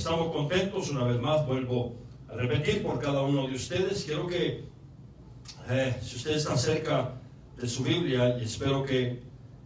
estamos 0.00 0.32
contentos, 0.32 0.88
una 0.88 1.04
vez 1.04 1.20
más 1.20 1.46
vuelvo 1.46 1.94
a 2.26 2.34
repetir 2.34 2.82
por 2.82 2.98
cada 2.98 3.20
uno 3.20 3.46
de 3.46 3.54
ustedes. 3.54 4.04
Quiero 4.04 4.26
que, 4.26 4.64
eh, 5.68 5.96
si 6.02 6.16
usted 6.16 6.36
está 6.36 6.56
cerca 6.56 7.20
de 7.58 7.68
su 7.68 7.84
Biblia, 7.84 8.38
y 8.40 8.44
espero 8.44 8.82
que, 8.82 9.20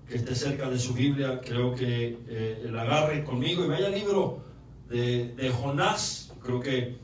que 0.08 0.16
esté 0.16 0.34
cerca 0.34 0.68
de 0.68 0.76
su 0.76 0.92
Biblia, 0.92 1.40
creo 1.40 1.72
que 1.72 2.18
eh, 2.28 2.68
la 2.68 2.82
agarre 2.82 3.22
conmigo 3.22 3.64
y 3.64 3.68
vaya 3.68 3.86
al 3.86 3.94
libro 3.94 4.42
de, 4.88 5.34
de 5.36 5.50
Jonás. 5.50 6.32
Creo 6.42 6.58
que 6.58 6.96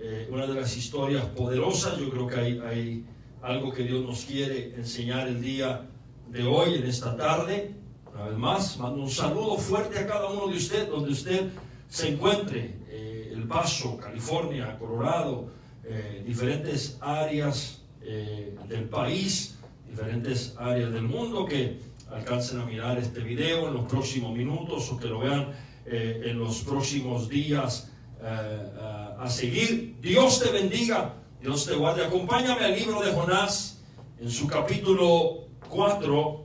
eh, 0.00 0.28
una 0.32 0.48
de 0.48 0.54
las 0.54 0.76
historias 0.76 1.24
poderosas, 1.26 1.96
yo 1.98 2.10
creo 2.10 2.26
que 2.26 2.34
hay, 2.34 2.58
hay 2.66 3.06
algo 3.42 3.72
que 3.72 3.84
Dios 3.84 4.04
nos 4.04 4.24
quiere 4.24 4.74
enseñar 4.74 5.28
el 5.28 5.40
día 5.40 5.88
de 6.30 6.44
hoy, 6.44 6.74
en 6.74 6.86
esta 6.86 7.16
tarde. 7.16 7.76
Una 8.12 8.24
vez 8.24 8.38
más, 8.38 8.76
mando 8.78 9.02
un 9.02 9.10
saludo 9.10 9.56
fuerte 9.56 10.00
a 10.00 10.06
cada 10.08 10.28
uno 10.32 10.48
de 10.48 10.56
ustedes, 10.56 10.88
donde 10.88 11.12
usted 11.12 11.48
se 11.92 12.08
encuentre, 12.08 12.74
eh, 12.88 13.32
El 13.34 13.46
Paso, 13.46 13.98
California, 13.98 14.78
Colorado, 14.78 15.50
eh, 15.84 16.24
diferentes 16.26 16.96
áreas 17.02 17.82
eh, 18.00 18.56
del 18.66 18.84
país, 18.84 19.58
diferentes 19.86 20.54
áreas 20.58 20.90
del 20.90 21.02
mundo 21.02 21.44
que 21.44 21.80
alcancen 22.10 22.60
a 22.62 22.64
mirar 22.64 22.96
este 22.96 23.20
video 23.20 23.68
en 23.68 23.74
los 23.74 23.84
próximos 23.84 24.34
minutos 24.34 24.90
o 24.90 24.96
que 24.96 25.06
lo 25.06 25.20
vean 25.20 25.52
en 25.84 26.38
los 26.38 26.62
próximos 26.62 27.28
días 27.28 27.90
a 28.22 29.28
seguir. 29.28 29.96
Dios 30.00 30.40
te 30.40 30.50
bendiga, 30.50 31.14
Dios 31.40 31.66
te 31.66 31.74
guarde. 31.74 32.04
Acompáñame 32.04 32.64
al 32.64 32.76
libro 32.76 33.02
de 33.02 33.10
Jonás 33.10 33.82
en 34.20 34.30
su 34.30 34.46
capítulo 34.46 35.48
4. 35.68 36.44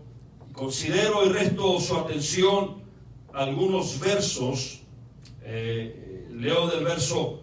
Considero 0.54 1.26
y 1.26 1.30
resto 1.30 1.80
su 1.80 1.96
atención 1.96 2.82
algunos 3.32 4.00
versos 4.00 4.87
eh, 5.50 6.28
leo 6.30 6.68
del 6.68 6.84
verso 6.84 7.42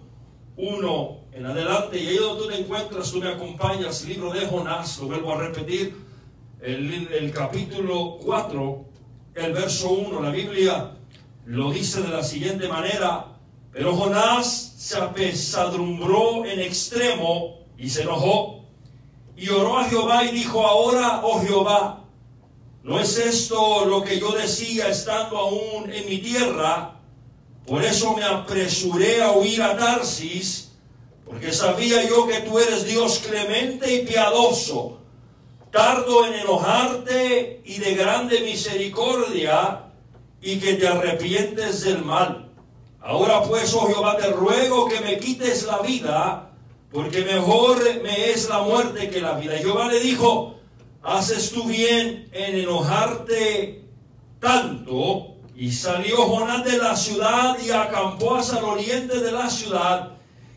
1 0.58 1.20
en 1.32 1.46
adelante 1.46 1.98
y 1.98 2.06
ahí 2.08 2.16
donde 2.18 2.42
tú 2.42 2.48
te 2.50 2.60
encuentras, 2.60 3.10
tú 3.10 3.18
me 3.18 3.28
acompañas, 3.28 4.04
libro 4.04 4.30
de 4.30 4.46
Jonás, 4.46 4.98
lo 4.98 5.06
vuelvo 5.06 5.32
a 5.32 5.38
repetir, 5.38 5.96
el, 6.60 7.08
el 7.12 7.32
capítulo 7.32 8.18
4, 8.22 8.84
el 9.36 9.52
verso 9.54 9.88
1, 9.88 10.20
la 10.20 10.30
Biblia 10.30 10.92
lo 11.46 11.72
dice 11.72 12.02
de 12.02 12.08
la 12.08 12.22
siguiente 12.22 12.68
manera, 12.68 13.38
pero 13.72 13.96
Jonás 13.96 14.74
se 14.76 14.98
apesadumbró 14.98 16.44
en 16.44 16.60
extremo 16.60 17.60
y 17.78 17.88
se 17.88 18.02
enojó 18.02 18.66
y 19.34 19.48
oró 19.48 19.78
a 19.78 19.84
Jehová 19.88 20.24
y 20.24 20.32
dijo, 20.32 20.66
ahora, 20.66 21.22
oh 21.24 21.40
Jehová, 21.40 22.04
¿no 22.82 23.00
es 23.00 23.18
esto 23.18 23.86
lo 23.86 24.04
que 24.04 24.20
yo 24.20 24.30
decía 24.32 24.88
estando 24.88 25.38
aún 25.38 25.90
en 25.90 26.06
mi 26.06 26.18
tierra? 26.18 27.00
Por 27.66 27.84
eso 27.84 28.14
me 28.14 28.22
apresuré 28.22 29.22
a 29.22 29.32
huir 29.32 29.62
a 29.62 29.76
Tarsis, 29.76 30.72
porque 31.24 31.52
sabía 31.52 32.06
yo 32.06 32.26
que 32.26 32.40
tú 32.40 32.58
eres 32.58 32.84
Dios 32.84 33.22
clemente 33.26 33.92
y 33.94 34.06
piadoso, 34.06 35.00
tardo 35.70 36.26
en 36.26 36.34
enojarte 36.34 37.62
y 37.64 37.78
de 37.78 37.94
grande 37.94 38.40
misericordia, 38.40 39.84
y 40.42 40.58
que 40.58 40.74
te 40.74 40.86
arrepientes 40.86 41.84
del 41.84 42.04
mal. 42.04 42.52
Ahora 43.00 43.42
pues, 43.42 43.72
oh 43.74 43.86
Jehová, 43.86 44.16
te 44.18 44.28
ruego 44.28 44.86
que 44.88 45.00
me 45.00 45.18
quites 45.18 45.64
la 45.64 45.78
vida, 45.78 46.52
porque 46.92 47.22
mejor 47.24 47.82
me 48.02 48.30
es 48.30 48.48
la 48.48 48.60
muerte 48.60 49.08
que 49.08 49.20
la 49.20 49.32
vida. 49.34 49.56
Jehová 49.56 49.88
le 49.88 50.00
dijo, 50.00 50.56
haces 51.02 51.50
tú 51.50 51.64
bien 51.64 52.28
en 52.32 52.56
enojarte 52.56 53.84
tanto, 54.38 55.33
y 55.56 55.70
salió 55.70 56.16
Jonás 56.16 56.64
de 56.64 56.78
la 56.78 56.96
ciudad 56.96 57.56
y 57.64 57.70
acampó 57.70 58.36
hacia 58.36 58.58
el 58.58 58.64
oriente 58.64 59.20
de 59.20 59.32
la 59.32 59.48
ciudad 59.48 60.14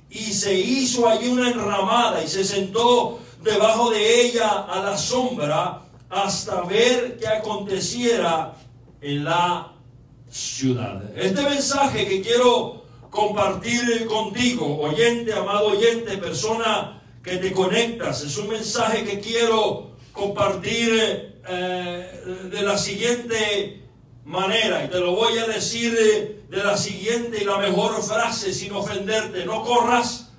y 0.09 0.33
se 0.33 0.53
hizo 0.53 1.07
allí 1.07 1.27
una 1.27 1.49
enramada 1.49 2.23
y 2.23 2.27
se 2.27 2.43
sentó 2.43 3.19
debajo 3.43 3.91
de 3.91 4.21
ella 4.21 4.65
a 4.67 4.81
la 4.81 4.97
sombra 4.97 5.83
hasta 6.09 6.61
ver 6.61 7.17
qué 7.17 7.27
aconteciera 7.27 8.55
en 9.01 9.23
la 9.23 9.73
ciudad. 10.29 11.03
Este 11.15 11.43
mensaje 11.43 12.07
que 12.07 12.21
quiero 12.21 12.85
compartir 13.09 14.05
contigo, 14.07 14.79
oyente, 14.79 15.33
amado 15.33 15.67
oyente, 15.67 16.17
persona 16.17 17.01
que 17.23 17.37
te 17.37 17.51
conectas, 17.51 18.23
es 18.23 18.37
un 18.37 18.47
mensaje 18.49 19.03
que 19.03 19.19
quiero 19.19 19.91
compartir 20.11 21.41
eh, 21.47 22.49
de 22.51 22.61
la 22.61 22.77
siguiente 22.77 23.86
manera. 24.27 24.83
Y 24.83 24.89
te 24.89 24.99
lo 24.99 25.15
voy 25.15 25.37
a 25.39 25.47
decir 25.47 25.93
de, 25.93 26.37
la 26.49 26.77
siguiente 26.77 27.39
y 27.41 27.45
la 27.45 27.57
mejor 27.57 28.01
frase 28.03 28.53
sin 28.53 28.73
ofenderte. 28.73 29.45
No 29.45 29.63
corras, 29.63 30.29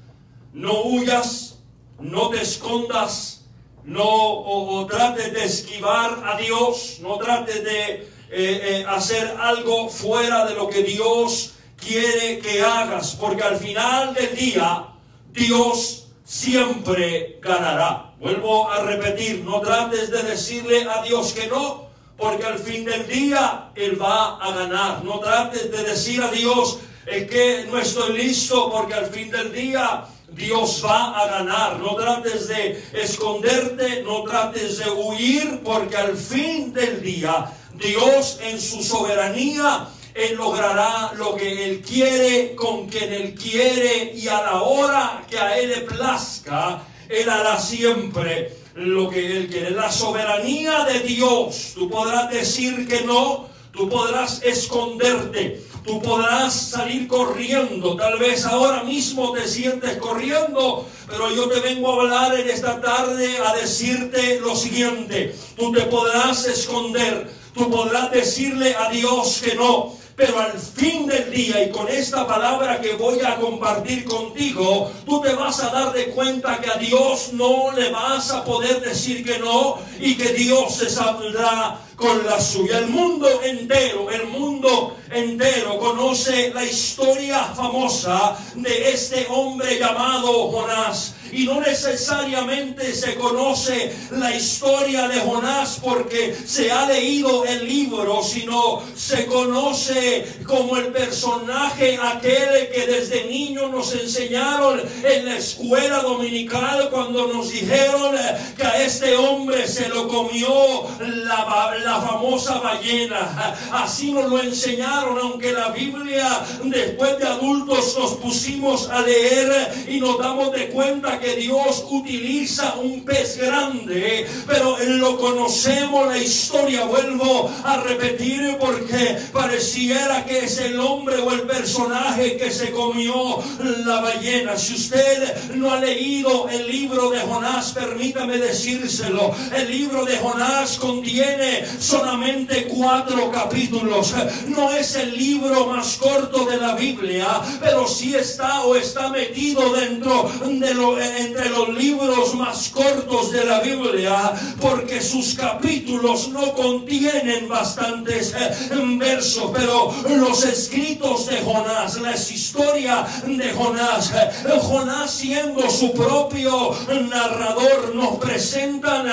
no 0.52 0.82
huyas, 0.82 1.58
no 1.98 2.28
te 2.28 2.42
escondas, 2.42 3.46
no 3.84 4.04
o, 4.04 4.86
trates 4.86 5.32
de 5.32 5.44
esquivar 5.44 6.22
a 6.24 6.36
Dios, 6.36 6.98
no 7.00 7.16
trates 7.16 7.64
de 7.64 7.92
eh, 7.94 8.06
eh, 8.30 8.84
hacer 8.86 9.36
algo 9.40 9.88
fuera 9.88 10.44
de 10.44 10.54
lo 10.54 10.68
que 10.68 10.82
Dios 10.82 11.54
quiere 11.76 12.38
que 12.40 12.62
hagas, 12.62 13.16
porque 13.16 13.42
al 13.42 13.56
final 13.56 14.12
del 14.12 14.36
día 14.36 14.88
Dios 15.32 16.08
siempre 16.24 17.38
ganará. 17.40 18.12
Vuelvo 18.18 18.70
a 18.70 18.82
repetir, 18.82 19.44
no 19.44 19.60
trates 19.60 20.10
de 20.10 20.22
decirle 20.24 20.86
a 20.90 21.02
Dios 21.02 21.32
que 21.32 21.46
no, 21.46 21.87
porque 22.18 22.44
al 22.44 22.58
fin 22.58 22.84
del 22.84 23.06
día 23.06 23.70
Él 23.76 24.00
va 24.00 24.36
a 24.36 24.52
ganar. 24.52 25.04
No 25.04 25.20
trates 25.20 25.70
de 25.70 25.84
decir 25.84 26.20
a 26.20 26.30
Dios, 26.30 26.80
es 27.06 27.30
que 27.30 27.64
no 27.70 27.78
estoy 27.78 28.18
listo, 28.18 28.70
porque 28.70 28.94
al 28.94 29.06
fin 29.06 29.30
del 29.30 29.52
día 29.52 30.04
Dios 30.28 30.82
va 30.84 31.18
a 31.18 31.26
ganar. 31.28 31.78
No 31.78 31.94
trates 31.94 32.48
de 32.48 32.82
esconderte, 32.92 34.02
no 34.02 34.24
trates 34.24 34.78
de 34.78 34.90
huir, 34.90 35.60
porque 35.64 35.96
al 35.96 36.16
fin 36.16 36.74
del 36.74 37.00
día 37.00 37.46
Dios 37.74 38.40
en 38.42 38.60
su 38.60 38.82
soberanía 38.82 39.88
él 40.18 40.34
logrará 40.34 41.12
lo 41.14 41.36
que 41.36 41.64
Él 41.64 41.80
quiere, 41.80 42.56
con 42.56 42.88
quien 42.88 43.12
Él 43.12 43.34
quiere 43.36 44.12
y 44.16 44.26
a 44.26 44.42
la 44.42 44.62
hora 44.62 45.24
que 45.30 45.38
a 45.38 45.56
Él 45.56 45.68
le 45.68 45.80
plazca, 45.82 46.82
Él 47.08 47.30
hará 47.30 47.56
siempre 47.60 48.57
lo 48.78 49.10
que 49.10 49.36
Él 49.36 49.48
quiere. 49.48 49.70
La 49.70 49.90
soberanía 49.90 50.84
de 50.84 51.00
Dios. 51.00 51.72
Tú 51.74 51.88
podrás 51.90 52.30
decir 52.30 52.86
que 52.88 53.02
no, 53.02 53.48
tú 53.72 53.88
podrás 53.88 54.42
esconderte, 54.42 55.62
tú 55.84 56.00
podrás 56.00 56.52
salir 56.54 57.08
corriendo. 57.08 57.96
Tal 57.96 58.18
vez 58.18 58.44
ahora 58.46 58.84
mismo 58.84 59.32
te 59.32 59.46
sientes 59.48 59.96
corriendo, 59.98 60.86
pero 61.08 61.34
yo 61.34 61.48
te 61.48 61.60
vengo 61.60 61.90
a 61.90 62.02
hablar 62.02 62.38
en 62.38 62.48
esta 62.48 62.80
tarde 62.80 63.38
a 63.44 63.54
decirte 63.54 64.40
lo 64.40 64.54
siguiente. 64.54 65.34
Tú 65.56 65.72
te 65.72 65.82
podrás 65.82 66.46
esconder, 66.46 67.28
tú 67.54 67.70
podrás 67.70 68.10
decirle 68.12 68.74
a 68.76 68.90
Dios 68.90 69.42
que 69.44 69.54
no. 69.54 69.97
Pero 70.18 70.40
al 70.40 70.58
fin 70.58 71.06
del 71.06 71.30
día 71.30 71.62
y 71.62 71.70
con 71.70 71.86
esta 71.86 72.26
palabra 72.26 72.80
que 72.80 72.94
voy 72.94 73.20
a 73.20 73.36
compartir 73.36 74.04
contigo, 74.04 74.90
tú 75.06 75.20
te 75.20 75.32
vas 75.32 75.62
a 75.62 75.70
dar 75.70 75.92
de 75.92 76.06
cuenta 76.06 76.60
que 76.60 76.68
a 76.68 76.74
Dios 76.74 77.30
no 77.34 77.70
le 77.70 77.92
vas 77.92 78.32
a 78.32 78.44
poder 78.44 78.80
decir 78.80 79.24
que 79.24 79.38
no 79.38 79.78
y 80.00 80.16
que 80.16 80.32
Dios 80.32 80.74
se 80.74 80.90
saldrá 80.90 81.78
con 81.98 82.24
la 82.24 82.40
suya. 82.40 82.78
El 82.78 82.86
mundo 82.86 83.28
entero, 83.42 84.08
el 84.10 84.28
mundo 84.28 84.96
entero 85.10 85.78
conoce 85.78 86.52
la 86.54 86.64
historia 86.64 87.40
famosa 87.54 88.36
de 88.54 88.90
este 88.90 89.26
hombre 89.28 89.78
llamado 89.78 90.48
Jonás. 90.50 91.14
Y 91.30 91.44
no 91.44 91.60
necesariamente 91.60 92.94
se 92.94 93.14
conoce 93.16 93.94
la 94.12 94.34
historia 94.34 95.08
de 95.08 95.20
Jonás 95.20 95.78
porque 95.82 96.34
se 96.46 96.72
ha 96.72 96.86
leído 96.86 97.44
el 97.44 97.68
libro, 97.68 98.22
sino 98.22 98.82
se 98.96 99.26
conoce 99.26 100.38
como 100.46 100.78
el 100.78 100.86
personaje 100.86 101.98
aquel 102.02 102.70
que 102.72 102.86
desde 102.86 103.26
niño 103.26 103.68
nos 103.68 103.92
enseñaron 103.94 104.80
en 105.04 105.26
la 105.26 105.36
escuela 105.36 106.00
dominical 106.00 106.88
cuando 106.90 107.26
nos 107.26 107.50
dijeron 107.50 108.16
que 108.56 108.64
a 108.64 108.82
este 108.82 109.14
hombre 109.16 109.68
se 109.68 109.88
lo 109.90 110.08
comió 110.08 110.86
la, 110.98 111.76
la 111.84 111.87
famosa 111.96 112.58
ballena. 112.58 113.54
Así 113.72 114.12
nos 114.12 114.28
lo 114.30 114.40
enseñaron, 114.40 115.18
aunque 115.18 115.52
la 115.52 115.70
Biblia 115.70 116.44
después 116.64 117.18
de 117.18 117.26
adultos 117.26 117.96
nos 117.98 118.12
pusimos 118.16 118.88
a 118.88 119.02
leer 119.02 119.86
y 119.88 120.00
nos 120.00 120.18
damos 120.18 120.52
de 120.52 120.68
cuenta 120.68 121.18
que 121.18 121.36
Dios 121.36 121.84
utiliza 121.90 122.74
un 122.74 123.04
pez 123.04 123.38
grande, 123.38 124.26
pero 124.46 124.76
lo 124.78 125.16
conocemos 125.18 126.06
la 126.06 126.18
historia, 126.18 126.84
vuelvo 126.84 127.50
a 127.64 127.78
repetir 127.78 128.56
porque 128.58 129.18
pareciera 129.32 130.24
que 130.24 130.44
es 130.44 130.58
el 130.58 130.78
hombre 130.80 131.16
o 131.16 131.32
el 131.32 131.42
personaje 131.42 132.36
que 132.36 132.50
se 132.50 132.70
comió 132.70 133.42
la 133.84 134.00
ballena. 134.00 134.56
Si 134.56 134.74
usted 134.74 135.54
no 135.54 135.72
ha 135.72 135.80
leído 135.80 136.48
el 136.48 136.68
libro 136.70 137.10
de 137.10 137.20
Jonás, 137.20 137.72
permítame 137.72 138.38
decírselo, 138.38 139.34
el 139.54 139.70
libro 139.70 140.04
de 140.04 140.16
Jonás 140.18 140.76
contiene 140.76 141.64
solamente 141.80 142.66
cuatro 142.66 143.30
capítulos. 143.30 144.14
No 144.48 144.70
es 144.70 144.96
el 144.96 145.16
libro 145.16 145.66
más 145.66 145.96
corto 145.96 146.44
de 146.46 146.56
la 146.56 146.74
Biblia, 146.74 147.26
pero 147.60 147.86
sí 147.86 148.14
está 148.14 148.62
o 148.62 148.76
está 148.76 149.08
metido 149.10 149.72
dentro 149.74 150.30
de 150.46 150.74
lo, 150.74 151.00
entre 151.00 151.48
los 151.50 151.68
libros 151.70 152.34
más 152.34 152.68
cortos 152.68 153.32
de 153.32 153.44
la 153.44 153.60
Biblia, 153.60 154.32
porque 154.60 155.00
sus 155.00 155.34
capítulos 155.34 156.28
no 156.28 156.52
contienen 156.54 157.48
bastantes 157.48 158.34
eh, 158.34 158.56
versos, 158.98 159.50
pero 159.54 159.94
los 160.16 160.44
escritos 160.44 161.26
de 161.26 161.40
Jonás, 161.40 162.00
la 162.00 162.14
historia 162.14 163.06
de 163.26 163.52
Jonás, 163.52 164.12
eh, 164.12 164.58
Jonás 164.60 165.10
siendo 165.10 165.68
su 165.70 165.92
propio 165.92 166.76
narrador, 167.08 167.94
nos 167.94 168.16
presentan 168.16 169.06
eh, 169.08 169.12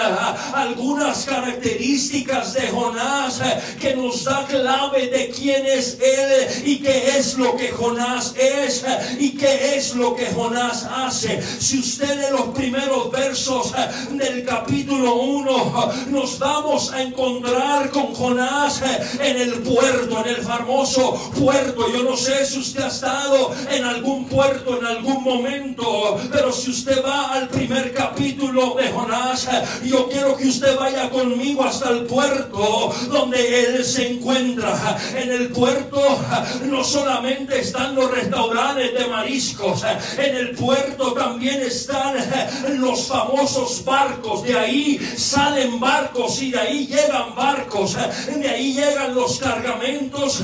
algunas 0.53 1.25
características 1.25 2.54
de 2.55 2.67
Jonás 2.69 3.41
que 3.79 3.95
nos 3.95 4.23
da 4.23 4.45
clave 4.47 5.07
de 5.07 5.29
quién 5.29 5.65
es 5.65 5.97
él 6.01 6.63
y 6.65 6.79
qué 6.79 7.17
es 7.17 7.37
lo 7.37 7.55
que 7.55 7.71
Jonás 7.71 8.33
es 8.37 8.85
y 9.19 9.31
qué 9.31 9.75
es 9.75 9.95
lo 9.95 10.15
que 10.15 10.27
Jonás 10.27 10.87
hace. 10.89 11.41
Si 11.59 11.79
usted 11.79 12.15
lee 12.17 12.31
los 12.31 12.55
primeros 12.55 13.11
versos 13.11 13.73
del 14.11 14.45
capítulo 14.45 15.15
1, 15.15 15.93
nos 16.09 16.39
vamos 16.39 16.91
a 16.91 17.01
encontrar 17.01 17.89
con 17.91 18.13
Jonás 18.13 18.81
en 19.19 19.37
el 19.37 19.53
puerto, 19.55 20.23
en 20.25 20.35
el 20.35 20.41
famoso 20.41 21.13
puerto. 21.37 21.91
Yo 21.91 22.03
no 22.03 22.15
sé 22.15 22.45
si 22.45 22.59
usted 22.59 22.83
ha 22.83 22.87
estado 22.87 23.53
en 23.69 23.83
algún 23.83 24.25
puerto 24.25 24.77
en 24.79 24.85
algún 24.85 25.23
momento, 25.23 26.17
pero 26.31 26.51
si 26.51 26.71
usted 26.71 27.03
va 27.03 27.33
al 27.33 27.47
primer 27.49 27.93
capítulo 27.93 28.75
de 28.75 28.89
Jonás, 28.89 29.47
yo 29.83 30.07
quiero 30.09 30.35
que 30.37 30.47
usted 30.47 30.77
vaya 30.77 31.09
conmigo 31.09 31.63
hasta 31.63 31.89
el 31.89 32.05
puerto 32.05 32.34
donde 33.09 33.65
él 33.65 33.85
se 33.85 34.07
encuentra. 34.07 34.97
En 35.15 35.31
el 35.31 35.49
puerto 35.49 36.01
no 36.65 36.83
solamente 36.83 37.59
están 37.59 37.95
los 37.95 38.11
restaurantes 38.11 38.93
de 38.93 39.07
mariscos, 39.07 39.83
en 40.17 40.35
el 40.35 40.51
puerto 40.51 41.13
también 41.13 41.61
están 41.61 42.15
los 42.79 43.07
famosos 43.07 43.83
barcos. 43.83 44.43
De 44.43 44.57
ahí 44.57 44.99
salen 45.17 45.79
barcos 45.79 46.41
y 46.41 46.51
de 46.51 46.59
ahí 46.59 46.87
llegan 46.87 47.35
barcos. 47.35 47.97
De 48.35 48.49
ahí 48.49 48.73
llegan 48.73 49.15
los 49.15 49.39
cargamentos. 49.39 50.43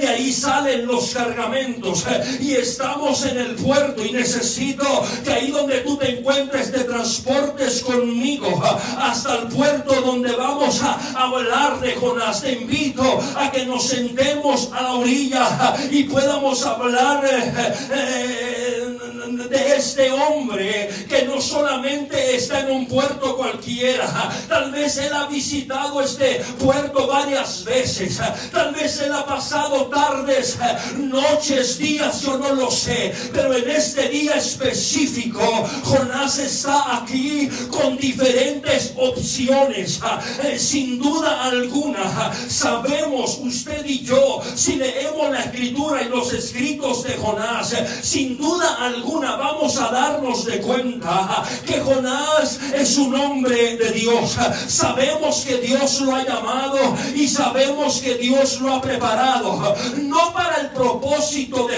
De 0.00 0.08
ahí 0.08 0.32
salen 0.32 0.86
los 0.86 1.12
cargamentos. 1.14 2.04
Y 2.40 2.52
estamos 2.52 3.24
en 3.26 3.38
el 3.38 3.54
puerto 3.54 4.04
y 4.04 4.12
necesito 4.12 4.84
que 5.24 5.32
ahí 5.32 5.50
donde 5.50 5.80
tú 5.80 5.96
te 5.96 6.18
encuentres 6.18 6.72
te 6.72 6.84
transportes 6.84 7.82
conmigo 7.82 8.62
hasta 8.98 9.38
el 9.38 9.48
puerto 9.48 10.00
donde 10.00 10.32
vamos 10.32 10.82
a 10.82 11.23
hablar 11.24 11.80
de 11.80 11.94
Jonás. 11.94 12.42
Te 12.42 12.52
invito 12.52 13.02
a 13.36 13.50
que 13.50 13.66
nos 13.66 13.88
sentemos 13.88 14.70
a 14.72 14.82
la 14.82 14.94
orilla 14.94 15.74
y 15.90 16.04
podamos 16.04 16.64
hablar. 16.66 17.24
Eh, 17.24 17.74
eh, 17.92 18.83
de 19.32 19.76
este 19.76 20.10
hombre 20.10 20.88
que 21.08 21.22
no 21.22 21.40
solamente 21.40 22.36
está 22.36 22.60
en 22.60 22.70
un 22.70 22.86
puerto 22.86 23.36
cualquiera, 23.36 24.30
tal 24.48 24.70
vez 24.70 24.96
él 24.98 25.12
ha 25.12 25.26
visitado 25.26 26.00
este 26.00 26.44
puerto 26.58 27.06
varias 27.06 27.64
veces, 27.64 28.20
tal 28.52 28.74
vez 28.74 29.00
él 29.00 29.12
ha 29.12 29.24
pasado 29.24 29.86
tardes, 29.86 30.58
noches, 30.96 31.78
días, 31.78 32.22
yo 32.22 32.38
no 32.38 32.54
lo 32.54 32.70
sé, 32.70 33.14
pero 33.32 33.54
en 33.54 33.70
este 33.70 34.08
día 34.08 34.34
específico 34.34 35.40
Jonás 35.84 36.38
está 36.38 36.98
aquí 36.98 37.48
con 37.70 37.96
diferentes 37.96 38.92
opciones, 38.96 40.00
eh, 40.42 40.58
sin 40.58 40.98
duda 40.98 41.44
alguna, 41.44 42.32
sabemos 42.48 43.38
usted 43.42 43.84
y 43.86 44.04
yo, 44.04 44.40
si 44.54 44.76
leemos 44.76 45.30
la 45.30 45.40
escritura 45.40 46.02
y 46.02 46.08
los 46.08 46.32
escritos 46.32 47.04
de 47.04 47.14
Jonás, 47.14 47.74
sin 48.02 48.36
duda 48.36 48.76
alguna 48.80 49.13
vamos 49.20 49.78
a 49.78 49.90
darnos 49.90 50.44
de 50.44 50.60
cuenta 50.60 51.44
que 51.66 51.80
Jonás 51.80 52.58
es 52.74 52.96
un 52.98 53.14
hombre 53.14 53.76
de 53.76 53.92
Dios. 53.92 54.36
Sabemos 54.66 55.44
que 55.46 55.58
Dios 55.58 56.00
lo 56.00 56.14
ha 56.14 56.24
llamado 56.24 56.78
y 57.14 57.28
sabemos 57.28 58.00
que 58.00 58.14
Dios 58.16 58.60
lo 58.60 58.74
ha 58.74 58.80
preparado. 58.80 59.74
No 59.98 60.32
para 60.32 60.60
el 60.60 60.70
propósito 60.70 61.66
de 61.66 61.73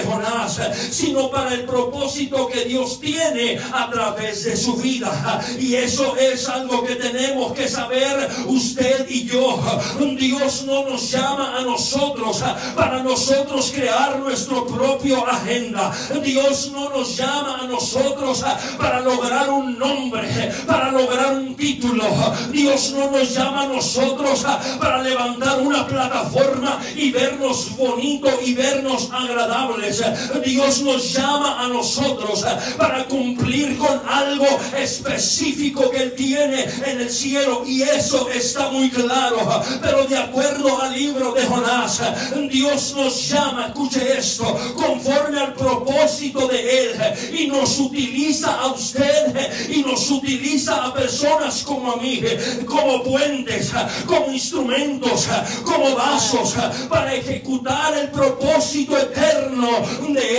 Sino 0.91 1.29
para 1.29 1.53
el 1.53 1.63
propósito 1.63 2.47
que 2.47 2.65
Dios 2.65 2.99
tiene 2.99 3.59
a 3.71 3.89
través 3.89 4.43
de 4.43 4.57
su 4.57 4.75
vida. 4.75 5.41
Y 5.59 5.75
eso 5.75 6.15
es 6.17 6.47
algo 6.49 6.83
que 6.83 6.95
tenemos 6.95 7.53
que 7.53 7.67
saber 7.67 8.29
usted 8.47 9.07
y 9.09 9.25
yo. 9.25 9.59
Dios 10.17 10.63
no 10.65 10.83
nos 10.83 11.11
llama 11.11 11.57
a 11.57 11.61
nosotros 11.61 12.43
para 12.75 13.03
nosotros 13.03 13.71
crear 13.73 14.19
nuestro 14.19 14.65
propio 14.65 15.25
agenda. 15.27 15.91
Dios 16.23 16.71
no 16.71 16.89
nos 16.89 17.15
llama 17.17 17.59
a 17.61 17.67
nosotros 17.67 18.43
para 18.77 19.01
lograr 19.01 19.49
un 19.49 19.77
nombre, 19.77 20.27
para 20.65 20.91
lograr 20.91 21.35
un 21.35 21.55
título. 21.55 22.05
Dios 22.51 22.93
no 22.97 23.11
nos 23.11 23.33
llama 23.33 23.63
a 23.63 23.67
nosotros 23.67 24.45
para 24.79 25.01
levantar 25.01 25.61
una 25.61 25.87
plataforma 25.87 26.79
y 26.95 27.11
vernos 27.11 27.75
bonitos 27.75 28.33
y 28.45 28.53
vernos 28.53 29.09
agradables. 29.11 30.03
Dios 30.47 30.81
nos 30.81 31.11
llama 31.11 31.59
a 31.59 31.67
nosotros 31.67 32.45
ah, 32.45 32.57
para 32.77 33.05
cumplir 33.05 33.77
con 33.77 34.01
algo 34.07 34.47
específico 34.77 35.89
que 35.91 36.03
Él 36.03 36.13
tiene 36.15 36.63
en 36.85 37.01
el 37.01 37.09
cielo 37.09 37.63
y 37.65 37.81
eso 37.81 38.29
está 38.29 38.69
muy 38.69 38.89
claro. 38.89 39.37
Pero 39.81 40.05
de 40.05 40.17
acuerdo 40.17 40.81
al 40.81 40.93
libro 40.93 41.33
de 41.33 41.45
Jonás, 41.45 42.01
Dios 42.49 42.93
nos 42.95 43.27
llama, 43.27 43.67
escuche 43.67 44.17
esto, 44.17 44.45
conforme 44.75 45.37
al 45.39 45.53
propósito 45.53 46.47
de 46.47 46.79
Él 46.79 46.91
y 47.37 47.47
nos 47.47 47.79
utiliza 47.79 48.53
a 48.53 48.67
usted 48.67 49.69
y 49.69 49.83
nos 49.83 50.09
utiliza 50.09 50.85
a 50.85 50.93
personas 50.93 51.63
como 51.63 51.91
a 51.91 51.97
mí, 51.97 52.21
como 52.65 53.03
puentes, 53.03 53.71
como 54.05 54.31
instrumentos, 54.31 55.27
como 55.65 55.93
vasos 55.93 56.55
para 56.87 57.13
ejecutar 57.13 57.97
el 57.97 58.09
propósito 58.11 58.97
eterno 58.97 59.67
de 60.07 60.29
Él. 60.31 60.36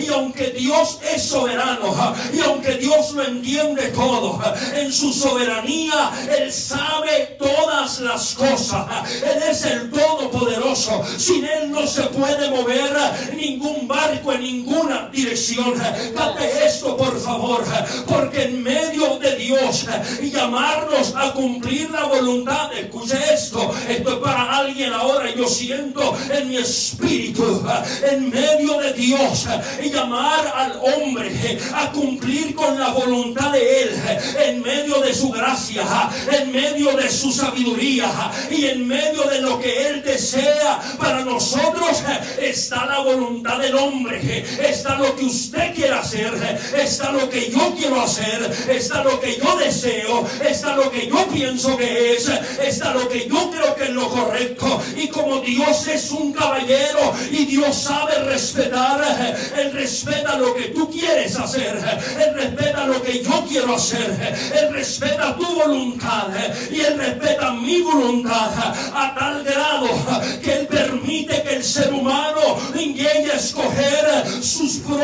Y 0.00 0.08
aunque 0.12 0.48
Dios 0.50 0.98
es 1.14 1.22
soberano 1.22 1.94
y 2.32 2.40
aunque 2.40 2.74
Dios 2.76 3.12
lo 3.12 3.24
entiende 3.24 3.88
todo, 3.88 4.40
en 4.74 4.92
su 4.92 5.12
soberanía 5.12 6.12
Él 6.38 6.52
sabe 6.52 7.36
todas 7.38 8.00
las 8.00 8.34
cosas. 8.34 8.86
Él 9.22 9.42
es 9.48 9.64
el 9.64 9.90
Todopoderoso. 9.90 11.02
Sin 11.18 11.44
Él 11.44 11.70
no 11.70 11.86
se 11.86 12.02
puede 12.04 12.50
mover 12.50 12.92
ningún 13.34 13.86
barco 13.86 14.32
en 14.32 14.40
ninguna 14.40 15.08
dirección 15.12 15.74
esto, 16.66 16.96
por 16.96 17.18
favor, 17.20 17.64
porque 18.06 18.44
en 18.44 18.62
medio 18.62 19.18
de 19.18 19.36
Dios 19.36 19.86
y 20.20 20.30
llamarnos 20.30 21.14
a 21.16 21.32
cumplir 21.32 21.90
la 21.90 22.04
voluntad, 22.04 22.72
escuche 22.74 23.18
esto, 23.32 23.72
esto 23.88 24.12
es 24.14 24.18
para 24.18 24.58
alguien 24.58 24.92
ahora, 24.92 25.34
yo 25.34 25.46
siento 25.46 26.16
en 26.30 26.48
mi 26.48 26.56
espíritu, 26.56 27.62
en 28.10 28.30
medio 28.30 28.78
de 28.80 28.92
Dios 28.94 29.25
y 29.82 29.90
llamar 29.90 30.52
al 30.54 30.80
hombre 30.82 31.58
a 31.74 31.90
cumplir 31.90 32.54
con 32.54 32.78
la 32.78 32.90
voluntad 32.90 33.52
de 33.52 33.82
Él, 33.82 33.90
en 34.44 34.62
medio 34.62 35.00
de 35.00 35.14
su 35.14 35.30
gracia, 35.30 35.84
en 36.32 36.52
medio 36.52 36.96
de 36.96 37.10
su 37.10 37.32
sabiduría 37.32 38.08
y 38.50 38.66
en 38.66 38.86
medio 38.86 39.22
de 39.24 39.40
lo 39.40 39.58
que 39.58 39.88
Él 39.88 40.02
desea 40.02 40.80
para 40.98 41.24
nosotros, 41.24 42.02
está 42.40 42.86
la 42.86 43.00
voluntad 43.00 43.58
del 43.58 43.74
hombre, 43.74 44.44
está 44.60 44.96
lo 44.96 45.16
que 45.16 45.24
usted 45.24 45.74
quiere 45.74 45.94
hacer, 45.94 46.32
está 46.76 47.12
lo 47.12 47.28
que 47.28 47.50
yo 47.50 47.74
quiero 47.76 48.00
hacer, 48.00 48.50
está 48.68 49.02
lo 49.02 49.20
que 49.20 49.36
yo 49.36 49.56
deseo, 49.56 50.26
está 50.48 50.76
lo 50.76 50.90
que 50.90 51.06
yo 51.08 51.26
pienso 51.28 51.76
que 51.76 52.14
es, 52.14 52.30
está 52.62 52.92
lo 52.92 53.08
que 53.08 53.26
yo 53.28 53.50
creo 53.50 53.74
que 53.74 53.84
es 53.84 53.90
lo 53.90 54.08
correcto. 54.08 54.80
Y 54.96 55.08
como 55.08 55.40
Dios 55.40 55.86
es 55.88 56.10
un 56.10 56.32
caballero 56.32 57.12
y 57.30 57.44
Dios 57.46 57.76
sabe 57.76 58.14
respetar, 58.24 59.00
Él 59.56 59.72
respeta 59.72 60.36
lo 60.36 60.54
que 60.54 60.68
tú 60.68 60.90
quieres 60.90 61.36
hacer, 61.36 61.76
Él 62.18 62.34
respeta 62.34 62.86
lo 62.86 63.02
que 63.02 63.22
yo 63.22 63.44
quiero 63.48 63.74
hacer, 63.74 64.38
Él 64.54 64.72
respeta 64.72 65.36
tu 65.36 65.46
voluntad. 65.46 66.28
Y 66.70 66.80
Él 66.80 66.98
respeta 66.98 67.52
mi 67.52 67.80
voluntad 67.80 68.50
a 68.94 69.14
tal 69.18 69.44
grado 69.44 69.88
que 70.42 70.52
Él 70.52 70.66
permite 70.66 71.42
que 71.42 71.56
el 71.56 71.64
ser 71.64 71.92
humano 71.92 72.56
llegue 72.96 73.32
a 73.32 73.36
escoger 73.36 74.05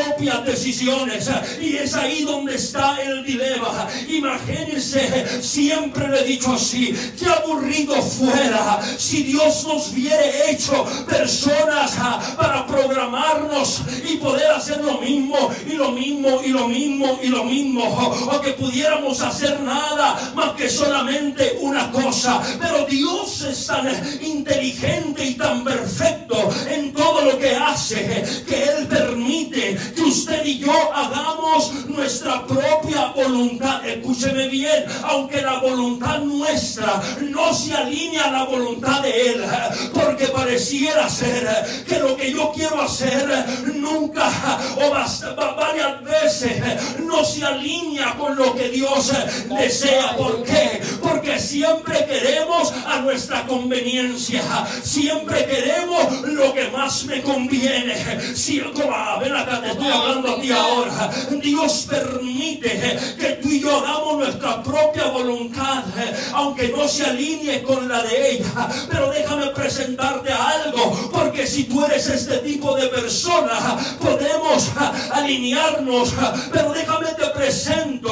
propias 0.04 0.44
decisiones. 0.44 1.30
Y 1.61 1.76
es 1.76 1.94
ahí 1.94 2.25
donde 2.25 2.56
está 2.56 2.97
el 3.02 3.25
dilema. 3.25 3.88
Imagínense, 4.09 5.42
siempre 5.42 6.09
le 6.09 6.21
he 6.21 6.25
dicho 6.25 6.52
así, 6.52 6.94
qué 7.18 7.26
aburrido 7.26 8.00
fuera 8.02 8.80
si 8.99 9.23
Dios 9.25 9.64
nos 9.66 9.90
hubiera 9.90 10.50
hecho 10.50 10.85
personas 11.09 11.97
para 12.37 12.66
programarnos 12.66 13.82
y 14.09 14.16
poder 14.16 14.50
hacer 14.50 14.82
lo 14.85 14.99
mismo 14.99 15.50
y 15.66 15.75
lo 15.75 15.90
mismo 15.92 16.40
y 16.44 16.49
lo 16.49 16.68
mismo 16.68 17.18
y 17.23 17.28
lo 17.28 17.44
mismo. 17.44 17.85
O 18.32 18.40
que 18.40 18.52
pudiéramos 18.52 19.21
hacer 19.21 19.61
nada 19.61 20.32
más 20.35 20.52
que 20.52 20.68
solamente 20.68 21.59
una 21.61 21.90
cosa. 21.90 22.42
Pero 22.61 22.87
Dios 22.87 23.42
es 23.42 23.66
tan 23.66 23.88
inteligente 24.23 25.25
y 25.25 25.35
tan 25.35 25.64
perfecto 25.64 26.50
en 26.68 26.92
todo 26.92 27.23
lo 27.23 27.38
que 27.38 27.54
hace 27.54 28.25
que 28.47 28.64
Él 28.64 28.87
permite 28.87 29.78
que 29.94 30.02
usted 30.02 30.44
y 30.44 30.58
yo 30.58 30.72
hagamos 30.94 31.87
nuestra 31.87 32.46
propia 32.46 33.12
voluntad. 33.14 33.87
Escúcheme 33.87 34.49
bien, 34.49 34.84
aunque 35.04 35.42
la 35.42 35.61
voluntad 35.61 36.20
nuestra 36.20 37.02
no 37.20 37.54
se 37.54 37.75
alinea 37.75 38.25
a 38.25 38.30
la 38.30 38.44
voluntad 38.44 39.02
de 39.02 39.30
Él, 39.30 39.44
porque 39.92 40.26
pareciera 40.28 41.08
ser 41.08 41.49
que 41.87 41.99
lo 41.99 42.16
que 42.16 42.32
yo 42.32 42.52
quiero 42.54 42.80
hacer 42.80 43.28
nunca 43.75 44.30
o 44.76 44.90
varias 45.56 46.02
veces 46.02 46.62
no 47.00 47.25
se 47.25 47.44
alinea 47.44 48.16
con 48.16 48.37
lo 48.37 48.54
que 48.54 48.68
Dios 48.68 49.12
desea. 49.58 50.16
¿Por 50.16 50.42
qué? 50.42 50.82
Porque 51.00 51.21
siempre 51.38 52.06
queremos 52.06 52.72
a 52.86 53.00
nuestra 53.00 53.46
conveniencia, 53.46 54.42
siempre 54.82 55.46
queremos 55.46 56.22
lo 56.22 56.52
que 56.52 56.68
más 56.70 57.04
me 57.04 57.22
conviene. 57.22 57.94
Si, 58.34 58.60
ven 58.60 59.36
acá, 59.36 59.60
te 59.60 59.70
estoy 59.70 59.88
hablando 59.88 60.36
a 60.36 60.40
ti 60.40 60.50
ahora. 60.50 61.10
Dios 61.42 61.86
permite 61.88 62.98
que 63.18 63.38
tú 63.42 63.48
y 63.48 63.60
yo 63.60 63.78
hagamos 63.78 64.18
nuestra 64.18 64.62
propia 64.62 65.06
voluntad, 65.06 65.84
aunque 66.34 66.68
no 66.68 66.86
se 66.88 67.04
alinee 67.04 67.62
con 67.62 67.88
la 67.88 68.02
de 68.02 68.32
ella. 68.32 68.68
Pero 68.90 69.10
déjame 69.10 69.46
presentarte 69.48 70.32
algo, 70.32 71.10
porque 71.12 71.46
si 71.46 71.64
tú 71.64 71.84
eres 71.84 72.08
este 72.08 72.38
tipo 72.38 72.74
de 72.76 72.88
persona, 72.88 73.76
podemos 74.00 74.70
alinearnos. 75.12 76.14
Pero 76.52 76.72
déjame 76.72 77.08
te 77.14 77.26
presento 77.28 78.10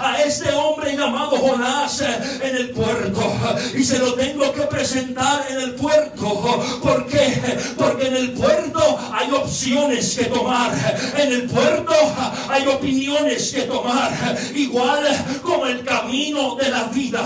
a 0.00 0.22
este 0.22 0.52
hombre 0.52 0.75
llamado 1.06 1.36
Jonás 1.36 2.00
en 2.00 2.56
el 2.56 2.70
puerto. 2.70 3.32
Y 3.76 3.84
se 3.84 3.98
lo 3.98 4.14
tengo 4.14 4.52
que 4.52 4.62
presentar 4.62 5.46
en 5.50 5.60
el 5.60 5.74
puerto. 5.74 6.60
¿Por 6.82 7.06
qué? 7.06 7.40
Porque 7.76 8.08
en 8.08 8.16
el 8.16 8.32
puerto 8.32 8.98
hay 9.12 9.30
opciones 9.30 10.16
que 10.16 10.24
tomar. 10.26 10.72
En 11.16 11.32
el 11.32 11.42
puerto 11.44 11.94
hay 12.48 12.66
opiniones 12.66 13.52
que 13.52 13.62
tomar. 13.62 14.36
Igual 14.54 15.04
como 15.42 15.66
el 15.66 15.84
camino 15.84 16.56
de 16.56 16.70
la 16.70 16.84
vida. 16.84 17.22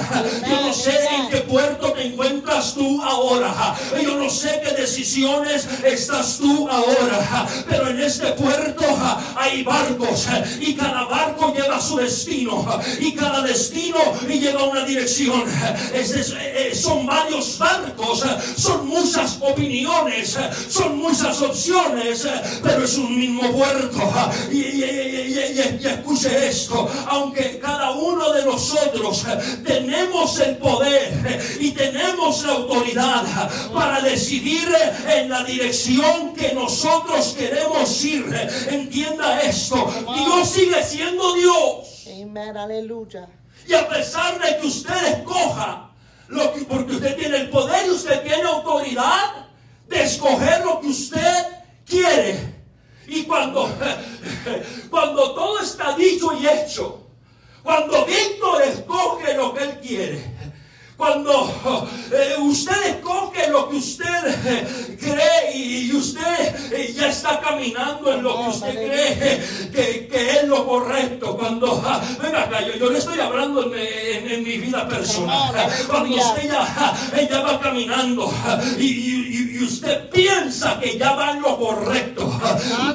Yo 0.46 0.60
no 0.60 0.72
sé 0.74 0.98
en 1.14 1.28
qué 1.30 1.38
puerto 1.38 1.92
te 1.92 2.06
encuentras 2.06 2.74
tú 2.74 3.02
ahora. 3.02 3.74
Yo 4.02 4.16
no 4.16 4.28
sé 4.28 4.60
qué 4.62 4.72
decisiones 4.80 5.66
estás 5.84 6.38
tú 6.38 6.68
ahora. 6.68 7.46
Pero 7.68 7.88
en 7.88 8.00
este 8.00 8.26
puerto 8.32 8.84
hay 9.36 9.62
barcos 9.62 10.26
y 10.60 10.74
cada 10.74 11.04
barco 11.04 11.54
lleva 11.54 11.80
su 11.80 11.96
destino 11.96 12.66
y 12.98 13.12
cada 13.12 13.40
destino 13.40 13.69
lleva 14.40 14.64
una 14.64 14.84
dirección. 14.84 15.44
Eh, 15.92 16.72
son 16.74 17.06
varios 17.06 17.58
barcos, 17.58 18.24
son 18.56 18.88
muchas 18.88 19.38
opiniones, 19.40 20.38
son 20.68 20.98
muchas 20.98 21.40
opciones, 21.42 22.26
pero 22.62 22.84
es 22.84 22.96
un 22.96 23.18
mismo 23.18 23.50
puerto. 23.52 24.12
Y, 24.50 24.56
y 24.56 25.86
escuche 25.86 26.48
esto, 26.48 26.88
aunque 27.08 27.58
cada 27.58 27.92
uno 27.92 28.32
de 28.32 28.44
nosotros 28.44 29.24
tenemos 29.64 30.38
el 30.40 30.56
poder 30.56 31.40
y 31.60 31.70
tenemos 31.72 32.44
la 32.44 32.52
autoridad 32.52 33.50
para 33.72 34.00
decidir 34.00 34.68
en 35.08 35.28
la 35.28 35.44
dirección 35.44 36.34
que 36.34 36.52
nosotros 36.54 37.34
queremos 37.38 38.04
ir, 38.04 38.24
entienda 38.70 39.40
esto, 39.40 39.92
Dios 40.14 40.48
sigue 40.48 40.82
siendo 40.82 41.34
Dios. 41.34 42.06
Amén, 42.22 42.56
aleluya. 42.56 43.28
Y 43.66 43.74
a 43.74 43.88
pesar 43.88 44.40
de 44.40 44.58
que 44.58 44.66
usted 44.66 45.18
escoja, 45.18 45.90
lo 46.28 46.52
que, 46.52 46.60
porque 46.60 46.92
usted 46.92 47.16
tiene 47.16 47.36
el 47.36 47.50
poder 47.50 47.86
y 47.86 47.90
usted 47.90 48.22
tiene 48.22 48.42
autoridad 48.42 49.46
de 49.88 50.02
escoger 50.02 50.64
lo 50.64 50.80
que 50.80 50.88
usted 50.88 51.46
quiere. 51.84 52.54
Y 53.06 53.24
cuando, 53.24 53.68
cuando 54.90 55.34
todo 55.34 55.60
está 55.60 55.96
dicho 55.96 56.32
y 56.32 56.46
hecho, 56.46 57.06
cuando 57.62 58.06
Víctor 58.06 58.62
escoge 58.62 59.34
lo 59.34 59.52
que 59.52 59.64
él 59.64 59.80
quiere, 59.80 60.24
cuando 60.96 61.88
eh, 62.12 62.36
usted 62.38 62.96
escoge 62.96 63.48
lo 63.48 63.68
que 63.70 63.76
usted 63.76 64.46
eh, 64.46 64.98
cree 65.00 65.56
y 65.56 65.92
usted 65.94 66.72
eh, 66.72 66.92
ya 66.94 67.08
está 67.08 67.40
caminando 67.40 68.12
en 68.12 68.22
lo 68.22 68.36
que 68.36 68.48
usted 68.50 68.74
cree 68.74 70.08
que. 70.08 70.09
Ah, 72.00 72.16
venga 72.22 72.42
acá, 72.44 72.60
yo, 72.78 72.90
le 72.90 72.98
estoy 72.98 73.20
hablando 73.20 73.70
en, 73.74 74.42
mi 74.42 74.56
vida 74.56 74.88
personal. 74.88 75.52
Cuando 75.86 76.16
usted 76.16 76.50
ya, 76.50 77.40
va 77.42 77.60
caminando 77.60 78.32
y, 78.78 79.60
usted 79.60 80.08
piensa 80.08 80.80
que 80.80 80.96
ya 80.96 81.12
va 81.12 81.32
en 81.32 81.42
lo 81.42 81.58
correcto, 81.58 82.40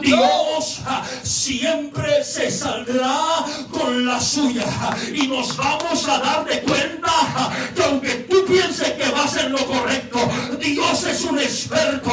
Dios 0.01 0.81
siempre 1.21 2.23
se 2.23 2.49
saldrá 2.49 3.45
con 3.71 4.05
la 4.05 4.19
suya. 4.19 4.65
Y 5.13 5.27
nos 5.27 5.55
vamos 5.55 6.07
a 6.07 6.17
dar 6.17 6.45
de 6.45 6.61
cuenta 6.61 7.51
que 7.75 7.83
aunque 7.83 8.09
tú 8.29 8.45
pienses 8.45 8.91
que 8.93 9.09
vas 9.11 9.37
en 9.37 9.51
lo 9.51 9.63
correcto, 9.65 10.19
Dios 10.59 11.03
es 11.03 11.21
un 11.23 11.37
experto 11.37 12.11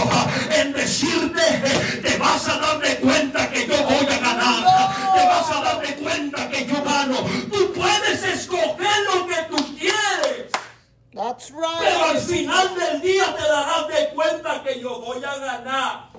en 0.54 0.72
decirte, 0.72 1.42
te 2.02 2.18
vas 2.18 2.46
a 2.48 2.58
dar 2.58 2.80
de 2.80 2.96
cuenta 2.96 3.50
que 3.50 3.66
yo 3.66 3.82
voy 3.84 4.06
a 4.06 4.18
ganar, 4.18 4.94
te 5.14 5.26
vas 5.26 5.50
a 5.50 5.62
dar 5.62 5.80
de 5.80 5.94
cuenta 5.94 6.48
que 6.48 6.66
yo 6.66 6.82
gano. 6.82 7.16
Tú 7.50 7.72
puedes 7.72 8.22
escoger 8.22 8.96
lo 9.12 9.26
que 9.26 9.36
tú 9.50 9.78
quieres. 9.78 10.50
Pero 11.80 12.04
al 12.04 12.18
final 12.18 12.74
del 12.74 13.00
día 13.00 13.34
te 13.36 13.42
darás 13.42 13.86
de 13.88 14.08
cuenta 14.14 14.62
que 14.64 14.80
yo 14.80 15.00
voy 15.00 15.22
a 15.22 15.36
ganar. 15.36 16.11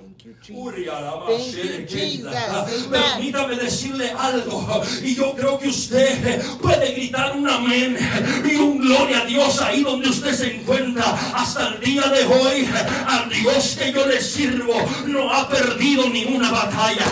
Permítame 2.89 3.55
decirle 3.55 4.11
algo. 4.17 4.81
Y 5.03 5.15
yo 5.15 5.33
creo 5.35 5.59
que 5.59 5.69
usted 5.69 6.41
puede 6.61 6.93
gritar 6.93 7.35
un 7.35 7.49
amén 7.49 7.97
y 8.45 8.55
un 8.55 8.79
gloria 8.79 9.21
a 9.21 9.25
Dios 9.25 9.61
ahí 9.61 9.83
donde 9.83 10.09
usted 10.09 10.33
se 10.33 10.55
encuentra. 10.55 11.05
Hasta 11.35 11.69
el 11.69 11.79
día 11.79 12.03
de 12.03 12.25
hoy, 12.25 12.69
al 13.07 13.29
Dios 13.29 13.75
que 13.77 13.91
yo 13.91 14.05
le 14.05 14.21
sirvo 14.21 14.73
no 15.07 15.33
ha 15.33 15.49
perdido 15.49 16.09
ninguna 16.09 16.51
batalla. 16.51 17.05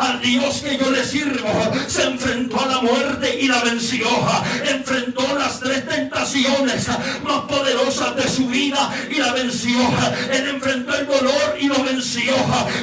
Al 0.00 0.20
Dios 0.20 0.62
que 0.62 0.76
yo 0.76 0.90
le 0.90 1.04
sirvo 1.04 1.48
se 1.86 2.02
enfrentó 2.04 2.60
a 2.60 2.66
la 2.66 2.80
muerte 2.80 3.38
y 3.40 3.48
la 3.48 3.62
venció. 3.62 4.06
Enfrentó 4.64 5.22
las 5.38 5.60
tres 5.60 5.86
tentaciones 5.86 6.88
más 7.22 7.40
poderosas 7.48 8.16
de 8.16 8.28
su 8.28 8.46
vida 8.48 8.92
y 9.10 9.14
la 9.14 9.32
venció. 9.32 9.78
Él 10.32 10.48
enfrentó 10.48 10.96
el 10.96 11.06
dolor 11.06 11.56
y 11.60 11.66
lo 11.66 11.82
venció. 11.84 12.34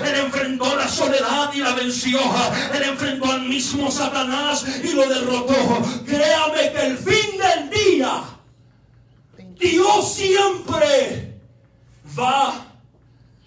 Él 0.06 0.16
enfrentó 0.26 0.76
la 0.76 0.88
soledad 0.88 1.52
y 1.54 1.60
la 1.60 1.74
venció. 1.74 2.20
Él 2.74 2.84
enfrentó 2.84 3.32
al 3.32 3.42
mismo 3.44 3.90
Satanás 3.92 4.66
y 4.84 4.94
lo 4.94 5.08
derrotó. 5.08 5.56
Créame 6.06 6.72
que 6.72 6.86
el 6.88 6.98
fin 6.98 7.38
del 7.38 7.70
día, 7.70 8.24
Dios 9.58 10.14
siempre 10.14 11.40
va 12.18 12.66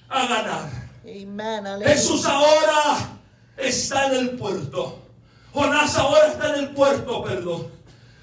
a 0.09 0.27
ganar. 0.27 0.77
Jesús 1.85 2.27
ahora 2.27 3.19
está 3.57 4.07
en 4.07 4.15
el 4.15 4.31
puerto. 4.31 5.03
Jonás 5.53 5.97
ahora 5.97 6.27
está 6.29 6.55
en 6.55 6.65
el 6.65 6.69
puerto, 6.71 7.23
perdón. 7.23 7.69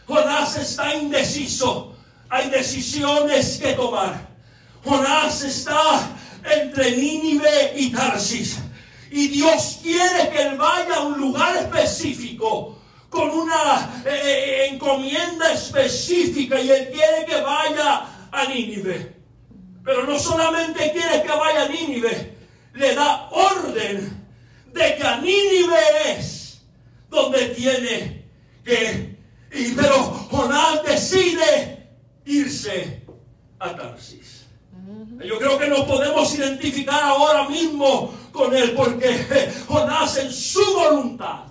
Jonás 0.07 0.57
está 0.57 0.93
indeciso. 0.93 1.95
Hay 2.29 2.49
decisiones 2.49 3.59
que 3.59 3.73
tomar. 3.73 4.29
Jonás 4.83 5.41
está 5.43 6.12
entre 6.43 6.91
Nínive 6.91 7.73
y 7.75 7.91
Tarsis. 7.91 8.59
Y 9.11 9.27
Dios 9.27 9.79
quiere 9.81 10.29
que 10.29 10.41
él 10.41 10.57
vaya 10.57 10.95
a 10.95 11.01
un 11.01 11.19
lugar 11.19 11.55
específico 11.57 12.79
con 13.09 13.29
una 13.29 14.01
eh, 14.05 14.09
eh, 14.09 14.67
encomienda 14.71 15.53
específica 15.53 16.59
y 16.59 16.69
él 16.71 16.89
quiere 16.91 17.25
que 17.25 17.39
vaya 17.41 18.07
a 18.31 18.45
Nínive. 18.47 19.15
Pero 19.85 20.05
no 20.05 20.17
solamente 20.17 20.91
quiere 20.91 21.21
que 21.21 21.29
vaya 21.29 21.63
a 21.63 21.67
Nínive, 21.67 22.35
le 22.73 22.95
da 22.95 23.29
orden 23.29 24.27
de 24.73 24.95
que 24.95 25.03
a 25.03 25.17
Nínive 25.17 25.77
es 26.07 26.61
donde 27.09 27.49
tiene 27.49 28.25
que 28.65 29.17
ir. 29.53 29.75
Pero 29.75 29.95
Jonás 30.31 30.83
decide 30.83 31.87
irse 32.25 33.03
a 33.59 33.75
Tarsis. 33.75 34.42
Yo 35.21 35.37
creo 35.37 35.57
que 35.57 35.67
nos 35.67 35.81
podemos 35.81 36.33
identificar 36.35 37.03
ahora 37.03 37.47
mismo 37.47 38.13
con 38.31 38.55
él 38.55 38.71
porque 38.75 39.53
Jonás 39.67 40.17
en 40.17 40.31
su 40.31 40.63
voluntad, 40.73 41.43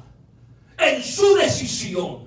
en 0.79 1.03
su 1.03 1.35
decisión, 1.37 2.27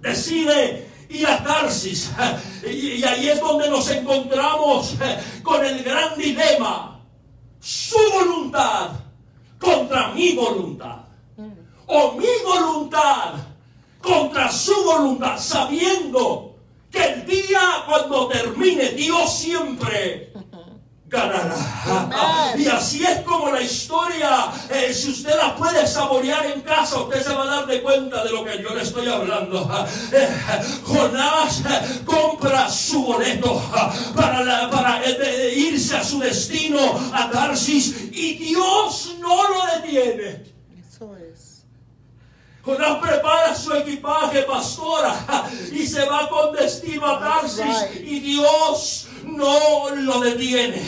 decide 0.00 0.88
ir 1.08 1.26
a 1.26 1.42
Tarsis. 1.42 2.12
Y, 2.64 3.04
ahí 3.04 3.28
es 3.28 3.40
donde 3.40 3.68
nos 3.68 3.90
encontramos 3.90 4.94
con 5.42 5.64
el 5.64 5.82
gran 5.82 6.16
dilema. 6.16 6.98
Su 7.60 7.98
voluntad 8.12 8.90
contra 9.58 10.08
mi 10.08 10.34
voluntad. 10.34 11.04
O 11.86 12.12
mi 12.12 12.26
voluntad 12.42 13.34
contra 14.00 14.50
su 14.50 14.74
voluntad, 14.84 15.38
sabiendo 15.38 16.56
que 16.90 17.04
el 17.04 17.26
día 17.26 17.60
cuando 17.86 18.28
termine 18.28 18.90
Dios 18.90 19.38
siempre 19.38 20.33
y 22.56 22.66
así 22.66 23.04
es 23.04 23.20
como 23.20 23.50
la 23.50 23.60
historia, 23.60 24.50
eh, 24.70 24.92
si 24.92 25.10
usted 25.10 25.36
la 25.36 25.54
puede 25.56 25.86
saborear 25.86 26.46
en 26.46 26.60
casa, 26.62 27.00
usted 27.00 27.22
se 27.22 27.32
va 27.32 27.44
a 27.44 27.46
dar 27.46 27.66
de 27.66 27.82
cuenta 27.82 28.24
de 28.24 28.30
lo 28.30 28.44
que 28.44 28.62
yo 28.62 28.74
le 28.74 28.82
estoy 28.82 29.08
hablando. 29.08 29.68
Eh, 30.12 30.28
Jonás 30.84 31.60
eh, 31.60 32.02
compra 32.04 32.68
su 32.68 33.04
boleto 33.04 33.62
para, 34.14 34.70
para 34.70 35.02
irse 35.52 35.96
a 35.96 36.04
su 36.04 36.18
destino, 36.18 36.80
a 37.12 37.30
Tarsis, 37.30 38.12
y 38.12 38.34
Dios 38.34 39.16
no 39.20 39.48
lo 39.48 39.66
detiene. 39.76 40.44
Eso 40.88 41.16
es. 41.16 41.64
Jonás 42.64 42.98
prepara 42.98 43.54
su 43.54 43.72
equipaje, 43.74 44.42
pastora, 44.42 45.14
y 45.72 45.86
se 45.86 46.04
va 46.04 46.28
con 46.28 46.52
destino 46.52 47.06
a 47.06 47.20
Tarsis, 47.20 48.00
y 48.00 48.20
Dios 48.20 49.08
no 49.26 49.90
lo 49.90 50.20
detiene. 50.20 50.82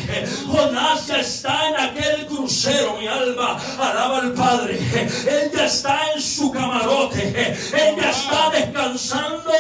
Jonás 0.47 1.07
ya 1.07 1.21
está 1.21 1.69
en 1.69 1.76
aquel 1.76 2.26
crucero, 2.26 2.97
mi 2.99 3.07
alma 3.07 3.59
alaba 3.78 4.19
al 4.19 4.33
Padre. 4.33 4.78
Él 4.95 5.50
ya 5.55 5.66
está 5.66 6.12
en 6.14 6.21
su 6.21 6.50
camarote. 6.50 7.28
Él 7.28 7.97
ya 7.97 8.11
está 8.11 8.50
descansando 8.50 9.52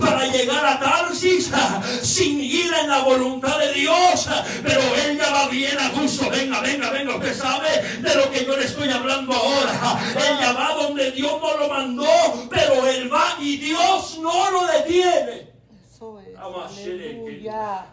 para 0.00 0.26
llegar 0.26 0.64
a 0.64 0.78
Tarsis 0.78 1.50
sin 2.02 2.40
ir 2.40 2.72
en 2.82 2.88
la 2.88 3.00
voluntad 3.00 3.58
de 3.58 3.72
Dios. 3.72 4.28
Pero 4.62 4.80
él 5.04 5.18
ya 5.18 5.30
va 5.30 5.48
bien 5.48 5.78
a 5.78 5.90
gusto. 5.90 6.28
Venga, 6.30 6.60
venga, 6.60 6.90
venga. 6.90 7.16
Usted 7.16 7.36
sabe 7.36 7.68
de 8.00 8.14
lo 8.14 8.30
que 8.30 8.44
yo 8.44 8.56
le 8.56 8.64
estoy 8.64 8.90
hablando 8.90 9.32
ahora. 9.32 10.00
Él 10.14 10.38
ya 10.40 10.52
va 10.52 10.74
donde 10.74 11.10
Dios 11.12 11.32
no 11.40 11.56
lo 11.56 11.68
mandó, 11.68 12.48
pero 12.50 12.86
él 12.86 13.12
va 13.12 13.36
y 13.40 13.56
Dios 13.56 14.18
no 14.20 14.50
lo 14.50 14.66
detiene. 14.66 15.48
Eso 15.92 16.20
es. 16.20 16.38
Aleluya. 16.38 17.86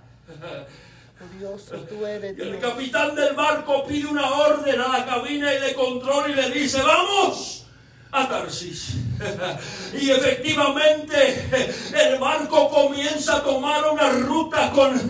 El 2.37 2.59
capitán 2.59 3.15
del 3.15 3.35
barco 3.35 3.85
pide 3.87 4.07
una 4.07 4.29
orden 4.31 4.79
a 4.79 4.87
la 4.89 5.05
cabina 5.05 5.53
y 5.53 5.59
de 5.59 5.73
control 5.73 6.31
y 6.31 6.35
le 6.35 6.49
dice, 6.51 6.81
vamos 6.81 7.65
a 8.11 8.27
Tarsis. 8.27 9.04
y 10.01 10.09
efectivamente 10.11 11.71
el 11.93 12.19
barco 12.19 12.69
comienza 12.69 13.37
a 13.37 13.43
tomar 13.43 13.83
una 13.91 14.09
ruta 14.09 14.71
con 14.71 15.09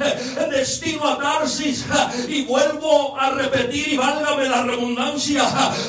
destino 0.49 1.07
a 1.07 1.17
Tarsis. 1.17 1.85
y 2.27 2.43
vuelvo 2.45 3.17
a 3.19 3.31
repetir, 3.31 3.93
y 3.93 3.97
válgame 3.97 4.47
la 4.47 4.63
redundancia, 4.63 5.43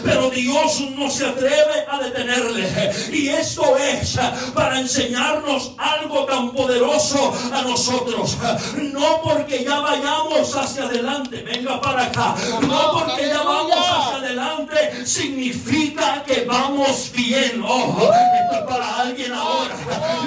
pero 0.05 0.31
Dios 0.31 0.81
no 0.97 1.11
se 1.11 1.27
atreve 1.27 1.87
a 1.91 1.99
detenerle. 1.99 2.93
Y 3.13 3.29
esto 3.29 3.77
es 3.77 4.19
para 4.55 4.81
enseñarnos 4.81 5.73
algo 5.79 6.25
tan 6.25 6.53
poderoso 6.53 7.35
a 7.53 7.63
nosotros. 7.63 8.37
No 8.77 9.21
porque 9.23 9.65
ya 9.65 9.81
vayamos 9.81 10.55
hacia 10.57 10.85
adelante, 10.85 11.43
venga 11.43 11.81
para 11.81 12.07
acá. 12.07 12.35
No 12.63 12.93
porque 12.93 13.29
ya 13.29 13.43
vamos 13.43 13.77
hacia 13.77 14.17
adelante 14.17 15.07
significa 15.07 16.23
que 16.27 16.45
vamos 16.45 17.11
bien. 17.15 17.63
Ojo, 17.63 18.06
esto 18.13 18.59
es 18.59 18.65
para 18.67 19.01
alguien 19.01 19.33
ahora. 19.33 19.75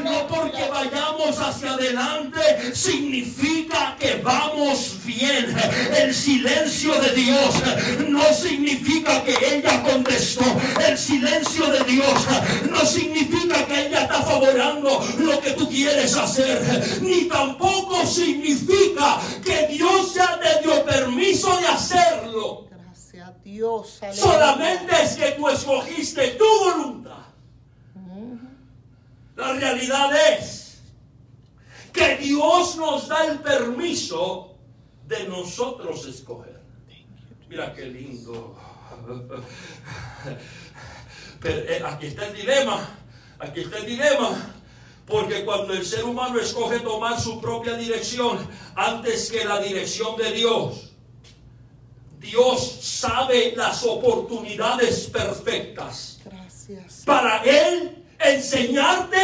No 0.04 0.28
porque 0.28 0.68
vayamos 0.70 1.40
hacia 1.40 1.74
adelante 1.74 2.76
significa 2.76 3.96
que 4.00 4.22
vamos 4.24 4.96
bien. 5.06 5.56
El 5.98 6.14
silencio 6.14 6.94
de 7.02 7.12
Dios 7.12 7.56
no 8.08 8.24
significa 8.34 9.24
que 9.24 9.36
ella 9.56 9.84
contestó. 9.84 10.46
El 10.88 10.98
silencio 10.98 11.66
de 11.68 11.84
Dios 11.84 12.28
no 12.70 12.86
significa 12.86 13.66
que 13.66 13.88
ella 13.88 14.02
está 14.04 14.22
favorando 14.22 15.06
lo 15.20 15.40
que 15.40 15.52
tú 15.52 15.70
quieres 15.70 16.16
hacer. 16.16 17.00
Ni 17.02 17.26
tampoco 17.26 18.06
significa 18.06 19.20
que 19.44 19.68
Dios 19.68 20.14
ya 20.14 20.40
te 20.40 20.62
dio 20.64 20.84
permiso 20.86 21.58
de 21.58 21.68
hacerlo. 21.68 22.70
Dios. 23.44 24.00
Solamente 24.14 24.94
es 25.04 25.16
que 25.16 25.32
tú 25.32 25.50
escogiste 25.50 26.28
tu 26.32 26.46
voluntad. 26.46 27.29
La 29.40 29.54
realidad 29.54 30.12
es 30.34 30.82
que 31.94 32.18
Dios 32.18 32.76
nos 32.76 33.08
da 33.08 33.26
el 33.26 33.40
permiso 33.40 34.58
de 35.08 35.30
nosotros 35.30 36.06
escoger. 36.06 36.60
Mira 37.48 37.74
qué 37.74 37.86
lindo. 37.86 38.58
Eh, 41.42 41.82
aquí 41.86 42.08
está 42.08 42.26
el 42.28 42.36
dilema. 42.36 42.86
Aquí 43.40 43.62
está 43.62 43.78
el 43.78 43.86
dilema. 43.86 44.56
Porque 45.08 45.46
cuando 45.46 45.72
el 45.72 45.86
ser 45.86 46.04
humano 46.04 46.38
escoge 46.38 46.82
tomar 46.82 47.18
su 47.18 47.40
propia 47.40 47.78
dirección 47.78 48.46
antes 48.76 49.32
que 49.32 49.46
la 49.46 49.62
dirección 49.62 50.18
de 50.18 50.34
Dios, 50.34 50.92
Dios 52.20 52.80
sabe 52.82 53.54
las 53.56 53.86
oportunidades 53.86 55.08
perfectas. 55.08 56.20
Gracias. 56.26 57.04
Para 57.06 57.42
Él 57.46 57.99
enseñarte 58.20 59.18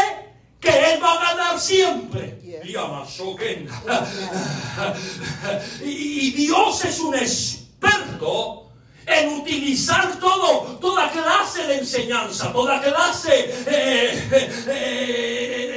que 0.60 0.70
Él 0.70 1.04
va 1.04 1.14
a 1.14 1.36
ganar 1.36 1.60
siempre. 1.60 2.36
y 5.84 6.32
Dios 6.32 6.86
es 6.86 7.00
un 7.00 7.16
experto 7.16 8.66
en 9.06 9.30
utilizar 9.30 10.20
todo, 10.20 10.78
toda 10.80 11.12
clase 11.12 11.68
de 11.68 11.78
enseñanza, 11.78 12.52
toda 12.52 12.82
clase 12.82 13.54
eh, 13.68 14.28
eh, 14.32 14.50
eh, 14.68 15.75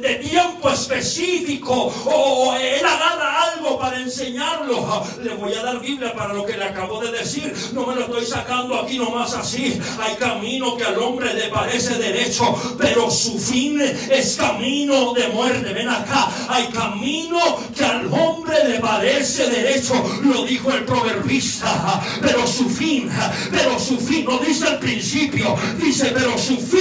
de 0.00 0.14
tiempo 0.16 0.70
específico 0.70 1.92
o 2.04 2.54
él 2.54 2.84
agarra 2.84 3.52
algo 3.52 3.78
para 3.78 4.00
enseñarlo. 4.00 5.04
Le 5.22 5.34
voy 5.34 5.52
a 5.54 5.62
dar 5.62 5.80
Biblia 5.80 6.14
para 6.14 6.32
lo 6.34 6.44
que 6.44 6.56
le 6.56 6.64
acabo 6.64 7.00
de 7.00 7.12
decir. 7.12 7.54
No 7.72 7.86
me 7.86 7.94
lo 7.94 8.02
estoy 8.02 8.24
sacando 8.26 8.78
aquí 8.80 8.98
nomás 8.98 9.34
así. 9.34 9.80
Hay 10.00 10.14
camino 10.16 10.76
que 10.76 10.84
al 10.84 10.98
hombre 10.98 11.34
le 11.34 11.48
parece 11.48 11.94
derecho, 11.96 12.44
pero 12.78 13.10
su 13.10 13.38
fin 13.38 13.80
es 13.80 14.36
camino 14.36 15.12
de 15.14 15.28
muerte. 15.28 15.72
Ven 15.72 15.88
acá. 15.88 16.30
Hay 16.48 16.66
camino 16.68 17.38
que 17.76 17.84
al 17.84 18.06
hombre 18.12 18.68
le 18.68 18.80
parece 18.80 19.48
derecho. 19.48 19.94
Lo 20.22 20.44
dijo 20.44 20.70
el 20.72 20.84
proverbista. 20.84 22.02
Pero 22.20 22.46
su 22.46 22.68
fin, 22.68 23.10
pero 23.50 23.78
su 23.78 23.98
fin, 23.98 24.24
no 24.24 24.38
dice 24.38 24.66
al 24.66 24.78
principio. 24.78 25.56
Dice, 25.78 26.12
pero 26.14 26.36
su 26.38 26.56
fin 26.56 26.80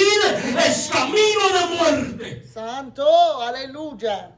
es 0.66 0.90
camino 0.92 1.42
de 1.54 1.76
muerte. 1.76 2.44
Santo, 2.54 3.03
aleluya. 3.42 4.32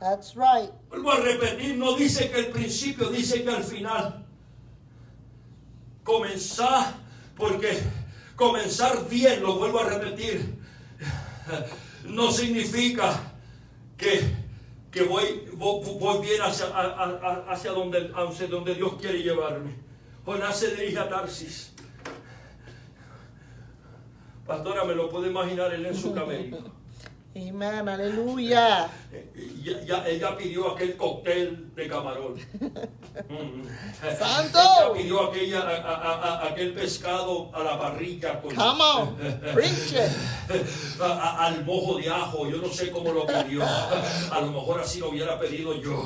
That's 0.00 0.36
right. 0.36 0.70
Vuelvo 0.90 1.12
a 1.12 1.20
repetir, 1.20 1.76
no 1.76 1.96
dice 1.96 2.30
que 2.30 2.40
el 2.40 2.48
principio, 2.48 3.08
dice 3.10 3.42
que 3.42 3.50
al 3.50 3.64
final. 3.64 4.24
Comenzar, 6.04 6.94
porque 7.36 7.78
comenzar 8.36 9.08
bien, 9.08 9.42
lo 9.42 9.56
vuelvo 9.56 9.80
a 9.80 9.84
repetir, 9.84 10.56
no 12.04 12.30
significa 12.30 13.32
que, 13.96 14.20
que 14.90 15.02
voy, 15.02 15.48
voy, 15.54 16.20
bien 16.20 16.42
hacia, 16.42 16.66
hacia, 17.48 17.72
donde, 17.72 18.12
hacia 18.14 18.46
donde 18.46 18.74
Dios 18.74 18.94
quiere 19.00 19.22
llevarme. 19.22 19.74
Jonás 20.24 20.58
se 20.58 20.74
dirige 20.74 20.98
a 20.98 21.08
Tarsis. 21.08 21.72
Pastora, 24.46 24.84
me 24.84 24.94
lo 24.94 25.08
puedo 25.08 25.26
imaginar 25.26 25.72
él 25.74 25.86
en 25.86 25.96
su 25.96 26.14
camerino. 26.14 26.58
Amén, 27.36 27.86
aleluya. 27.86 28.88
Ya, 29.84 30.06
ella 30.08 30.36
pidió 30.38 30.72
aquel 30.72 30.96
cóctel 30.96 31.65
de 31.76 31.88
camarón. 31.88 32.34
Santo. 34.18 34.58
Ella 34.58 34.92
pidió 34.94 35.22
aquella, 35.28 35.60
a- 35.60 35.94
a- 35.94 36.12
a- 36.42 36.48
aquel 36.48 36.72
pescado 36.72 37.50
a 37.54 37.62
la 37.62 37.78
parrilla 37.78 38.40
con, 38.40 38.54
Come 38.54 38.82
on. 38.82 39.16
Preach 39.54 39.92
it. 39.92 40.00
a- 41.00 41.04
a- 41.04 41.46
al 41.46 41.64
mojo 41.66 41.98
de 41.98 42.08
ajo. 42.08 42.48
Yo 42.48 42.56
no 42.58 42.68
sé 42.68 42.90
cómo 42.90 43.12
lo 43.12 43.26
pidió. 43.26 43.62
A 43.62 44.40
lo 44.40 44.52
mejor 44.52 44.80
así 44.80 45.00
lo 45.00 45.10
hubiera 45.10 45.38
pedido 45.38 45.74
yo. 45.80 46.02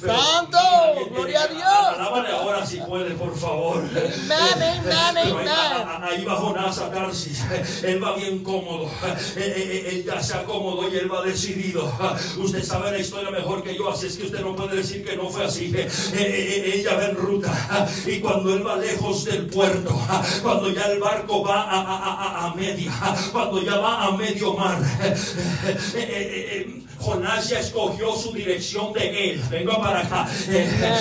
Pero 0.00 0.14
Santo. 0.20 0.58
tiene 0.94 1.10
Gloria 1.10 1.42
a 1.42 1.46
Dios. 1.48 1.64
Alábale 1.98 2.28
ahora 2.30 2.66
si 2.66 2.78
puede, 2.78 3.10
por 3.14 3.36
favor. 3.36 3.76
Amen, 3.78 4.92
amen, 4.92 5.24
Pero 5.24 5.38
ahí, 5.38 5.46
a- 5.48 5.76
amen. 5.82 5.88
a- 5.88 6.06
ahí 6.06 6.24
va 6.24 6.34
Jonás 6.36 6.78
a 6.78 6.90
Tarsis. 6.90 7.44
Él 7.84 8.02
va 8.02 8.14
bien 8.16 8.42
cómodo. 8.42 8.88
Él 9.36 10.04
ya 10.04 10.20
se 10.20 10.34
acomodó 10.34 10.88
y 10.92 10.96
él 10.96 11.12
va 11.12 11.22
decidido. 11.22 11.92
Usted 12.38 12.64
sabe 12.64 12.90
la 12.92 12.98
historia 12.98 13.30
mejor 13.30 13.62
que 13.62 13.74
yo, 13.76 13.88
así 13.90 14.06
es 14.06 14.16
que 14.16 14.24
usted 14.26 14.40
no 14.40 14.54
puede 14.56 14.79
decir 14.82 15.04
que 15.04 15.16
no 15.16 15.28
fue 15.30 15.44
así. 15.44 15.72
Eh, 15.74 15.88
eh, 16.14 16.16
eh, 16.66 16.72
Ella 16.76 16.94
va 16.96 17.04
en 17.06 17.16
ruta. 17.16 17.88
Y 18.06 18.18
cuando 18.20 18.54
él 18.54 18.66
va 18.66 18.76
lejos 18.76 19.24
del 19.24 19.46
puerto, 19.46 19.98
cuando 20.42 20.70
ya 20.70 20.84
el 20.92 20.98
barco 21.00 21.42
va 21.42 21.62
a, 21.62 21.80
a- 21.80 22.44
a- 22.44 22.46
a 22.46 22.54
media, 22.54 22.92
cuando 23.32 23.62
ya 23.62 23.76
va 23.76 24.04
a 24.06 24.16
medio 24.16 24.54
mar, 24.54 24.78
Jonás 26.98 27.48
ya 27.48 27.60
escogió 27.60 28.14
su 28.14 28.30
dirección 28.32 28.92
de 28.92 29.30
él. 29.30 29.42
Venga 29.50 29.80
para 29.80 30.00
acá. 30.00 30.28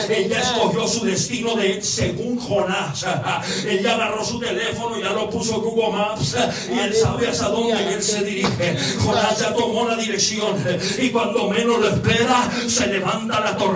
Él 0.10 0.30
ya 0.30 0.40
escogió 0.40 0.88
su 0.88 1.04
destino 1.06 1.56
de 1.56 1.82
según 1.82 2.40
Jonás. 2.40 3.06
Él 3.68 3.82
ya 3.84 3.96
agarró 3.96 4.24
su 4.24 4.40
teléfono, 4.40 4.98
ya 4.98 5.10
lo 5.12 5.30
puso 5.30 5.60
Google 5.60 5.98
Maps 5.98 6.38
y 6.74 6.80
él 6.80 6.96
sabe 6.96 7.28
hasta 7.28 7.50
dónde 7.50 7.94
él 7.94 8.02
se 8.02 8.24
dirige. 8.24 8.78
Jonás 9.04 9.40
ya 9.40 9.54
tomó 9.54 9.90
la 9.90 9.96
dirección 9.98 10.56
y 11.00 11.10
cuando 11.10 11.50
menos 11.50 11.80
lo 11.82 11.90
espera 11.90 12.50
se 12.68 12.88
levanta 12.88 13.42
la 13.42 13.58
tormenta. 13.58 13.69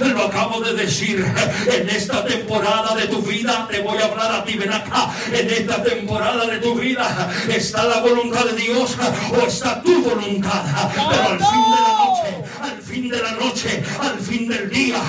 Lo 0.00 0.24
acabo 0.24 0.60
de 0.60 0.74
decir. 0.74 1.24
En 1.66 1.88
esta 1.88 2.24
temporada 2.24 2.94
de 2.96 3.06
tu 3.06 3.22
vida 3.22 3.66
te 3.70 3.80
voy 3.80 3.98
a 3.98 4.06
hablar 4.06 4.32
a 4.32 4.44
ti. 4.44 4.56
Ven. 4.56 4.70
En 4.70 5.50
esta 5.50 5.82
temporada 5.82 6.46
de 6.46 6.58
tu 6.58 6.74
vida 6.74 7.30
está 7.48 7.84
la 7.84 8.00
voluntad 8.00 8.44
de 8.46 8.56
Dios 8.56 8.96
o 9.32 9.46
está 9.46 9.82
tu 9.82 10.02
voluntad. 10.02 10.62
Pero 11.10 11.28
al 11.28 11.38
fin 11.38 11.70
de 11.70 11.80
la 11.80 11.92
noche, 11.98 12.44
al 12.60 12.82
fin 12.82 13.08
de 13.08 13.22
la 13.22 13.32
noche, 13.32 13.82
al 14.00 14.18
fin 14.18 14.48
del 14.48 14.70
día, 14.70 15.00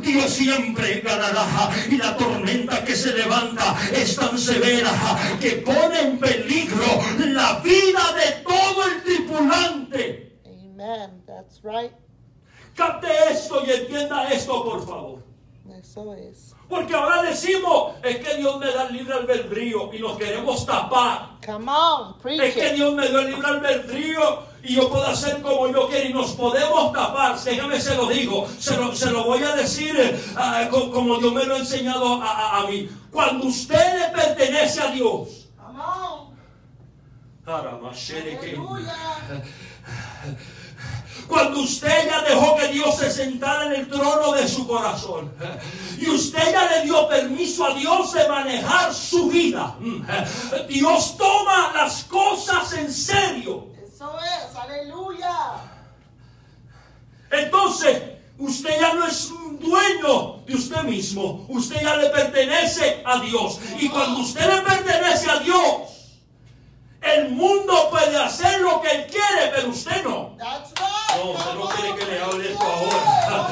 Dios 0.00 0.30
siempre 0.30 1.00
ganará. 1.04 1.70
Y 1.90 1.96
la 1.96 2.16
tormenta 2.16 2.84
que 2.84 2.94
se 2.94 3.12
levanta 3.14 3.76
es 3.92 4.16
tan 4.16 4.38
severa 4.38 4.90
que 5.40 5.62
pone 5.64 6.00
en 6.00 6.18
peligro 6.18 7.02
la 7.18 7.60
vida 7.60 8.02
de 8.14 8.42
todo 8.42 8.84
el 8.84 9.02
tripulante. 9.02 10.40
Amen. 10.44 11.22
That's 11.26 11.60
right. 11.62 11.92
Capte 12.78 13.08
esto 13.32 13.62
y 13.66 13.70
entienda 13.72 14.28
esto, 14.32 14.64
por 14.64 14.86
favor. 14.86 15.18
Eso 15.80 16.14
es. 16.14 16.54
Porque 16.68 16.94
ahora 16.94 17.22
decimos, 17.22 17.94
es 18.02 18.18
que 18.18 18.36
Dios 18.36 18.58
me 18.58 18.70
da 18.70 18.84
el 18.86 18.92
libre 18.94 19.14
albedrío 19.14 19.92
y 19.92 19.98
nos 19.98 20.16
queremos 20.16 20.64
tapar. 20.64 21.30
Come 21.44 21.70
on. 21.72 22.10
Es 22.16 22.22
Preach 22.22 22.54
que 22.54 22.68
it. 22.68 22.74
Dios 22.74 22.94
me 22.94 23.08
dio 23.08 23.18
el 23.20 23.26
libre 23.32 23.48
albedrío 23.48 24.42
y 24.62 24.74
yo 24.76 24.88
puedo 24.88 25.06
hacer 25.06 25.40
como 25.42 25.66
yo 25.68 25.88
quiero 25.88 26.08
y 26.08 26.12
nos 26.12 26.32
podemos 26.32 26.92
tapar. 26.92 27.38
Déjame 27.40 27.80
se 27.80 27.94
lo 27.96 28.06
digo, 28.06 28.46
se 28.58 28.76
lo, 28.76 28.94
se 28.94 29.10
lo 29.10 29.24
voy 29.24 29.42
a 29.42 29.56
decir 29.56 29.94
eh, 29.98 30.20
ah, 30.36 30.68
co- 30.70 30.90
como 30.92 31.16
Dios 31.18 31.32
me 31.32 31.44
lo 31.46 31.54
ha 31.54 31.58
enseñado 31.58 32.22
a, 32.22 32.26
a- 32.30 32.58
a 32.62 32.66
mí. 32.68 32.88
Cuando 33.10 33.46
usted 33.46 33.98
le 33.98 34.08
pertenece 34.22 34.80
a 34.80 34.90
Dios, 34.92 35.48
Come 35.56 35.80
on. 35.80 36.28
Cuando 41.28 41.60
usted 41.60 42.08
ya 42.08 42.22
dejó 42.22 42.56
que 42.56 42.68
Dios 42.68 42.96
se 42.96 43.10
sentara 43.10 43.66
en 43.66 43.80
el 43.80 43.88
trono 43.88 44.32
de 44.32 44.48
su 44.48 44.66
corazón 44.66 45.32
y 45.98 46.08
usted 46.08 46.52
ya 46.52 46.70
le 46.70 46.84
dio 46.84 47.06
permiso 47.06 47.66
a 47.66 47.74
Dios 47.74 48.12
de 48.14 48.26
manejar 48.26 48.94
su 48.94 49.28
vida, 49.28 49.76
Dios 50.68 51.16
toma 51.18 51.72
las 51.74 52.04
cosas 52.04 52.72
en 52.72 52.92
serio. 52.92 53.68
Eso 53.86 54.16
es. 54.18 54.56
Aleluya. 54.56 55.56
Entonces, 57.30 58.02
usted 58.38 58.80
ya 58.80 58.94
no 58.94 59.06
es 59.06 59.30
dueño 59.60 60.38
de 60.46 60.54
usted 60.54 60.82
mismo, 60.84 61.44
usted 61.48 61.82
ya 61.82 61.96
le 61.96 62.08
pertenece 62.08 63.02
a 63.04 63.20
Dios. 63.20 63.60
Y 63.78 63.88
cuando 63.88 64.20
usted 64.20 64.46
le 64.46 64.62
pertenece 64.62 65.30
a 65.30 65.40
Dios, 65.40 65.88
el 67.02 67.30
mundo 67.30 67.90
puede 67.90 68.16
hacer 68.16 68.60
lo 68.60 68.80
que 68.80 68.90
él 68.90 69.06
quiere, 69.06 69.52
pero 69.54 69.68
usted 69.68 70.02
no. 70.04 70.36
That's 70.38 70.72
right. 70.80 70.97
No, 71.18 71.32
usted 71.32 71.54
no 71.54 71.68
quiere 71.70 71.96
que 71.96 72.04
le 72.06 72.20
hable 72.20 72.52
esto 72.52 72.64
ahora. 72.64 73.48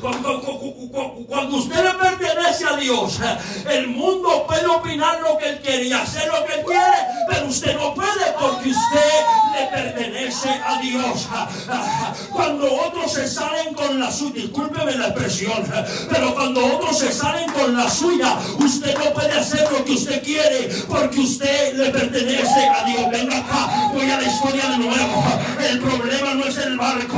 Cuando, 0.00 0.40
cu- 0.40 0.58
cu- 0.58 0.90
cu- 0.90 1.26
cuando 1.26 1.56
usted 1.58 1.84
le 1.84 1.92
pertenece 1.94 2.64
a 2.64 2.76
Dios, 2.76 3.18
el 3.70 3.88
mundo 3.88 4.44
puede 4.46 4.66
opinar 4.66 5.20
lo 5.20 5.36
que 5.36 5.48
él 5.50 5.60
quiere 5.62 5.84
y 5.84 5.92
hacer 5.92 6.26
lo 6.28 6.44
que 6.46 6.62
quiere, 6.64 6.96
pero 7.28 7.46
usted 7.46 7.76
no 7.76 7.94
puede 7.94 8.24
porque 8.40 8.70
usted 8.70 9.20
le 9.54 9.66
pertenece 9.66 10.48
a 10.48 10.80
Dios. 10.80 11.28
Cuando 12.32 12.72
otros 12.86 13.12
se 13.12 13.28
salen 13.28 13.74
con 13.74 14.00
la 14.00 14.10
suya, 14.10 14.32
discúlpeme 14.42 14.92
la 14.96 15.08
expresión, 15.08 15.62
pero 16.10 16.34
cuando 16.34 16.64
otros 16.64 16.98
se 16.98 17.12
salen 17.12 17.50
con 17.52 17.76
la 17.76 17.88
suya, 17.90 18.36
usted 18.58 18.96
no 18.98 19.12
puede 19.12 19.32
hacer 19.38 19.70
lo 19.70 19.84
que 19.84 19.92
usted 19.92 20.22
quiere 20.22 20.70
porque 20.88 21.20
usted 21.20 21.74
le 21.74 21.90
pertenece 21.90 22.66
a 22.68 22.84
Dios. 22.84 23.10
Venga 23.10 23.36
acá, 23.38 23.90
voy 23.92 24.10
a 24.10 24.16
la 24.20 24.26
historia 24.26 24.66
de 24.70 24.78
nuevo. 24.78 25.24
El 25.68 25.78
problema 25.80 26.34
no 26.34 26.44
es 26.46 26.56
el 26.56 26.76
barco, 26.78 27.16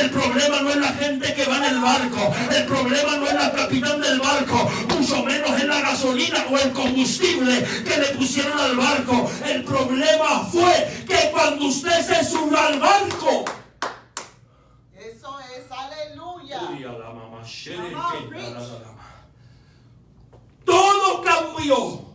el 0.00 0.10
problema 0.10 0.60
no 0.60 0.70
es 0.70 0.76
la 0.76 0.88
gente 0.94 1.34
que 1.34 1.44
va 1.44 1.56
en 1.58 1.64
el 1.64 1.80
barco, 1.80 2.15
el 2.50 2.66
problema 2.66 3.16
no 3.16 3.26
es 3.26 3.34
la 3.34 3.52
capitán 3.52 4.00
del 4.00 4.20
barco, 4.20 4.70
mucho 4.88 5.22
menos 5.22 5.50
es 5.50 5.64
la 5.64 5.80
gasolina 5.80 6.46
o 6.50 6.56
el 6.58 6.72
combustible 6.72 7.66
que 7.84 7.96
le 8.00 8.06
pusieron 8.16 8.58
al 8.58 8.76
barco. 8.76 9.30
El 9.44 9.64
problema 9.64 10.40
fue 10.50 11.04
que 11.06 11.30
cuando 11.32 11.66
usted 11.66 12.04
se 12.06 12.24
subió 12.24 12.58
al 12.58 12.80
barco, 12.80 13.44
Eso 14.96 15.38
es. 15.40 15.70
Aleluya. 15.70 16.60
Todo 20.64 21.22
cambió. 21.22 22.06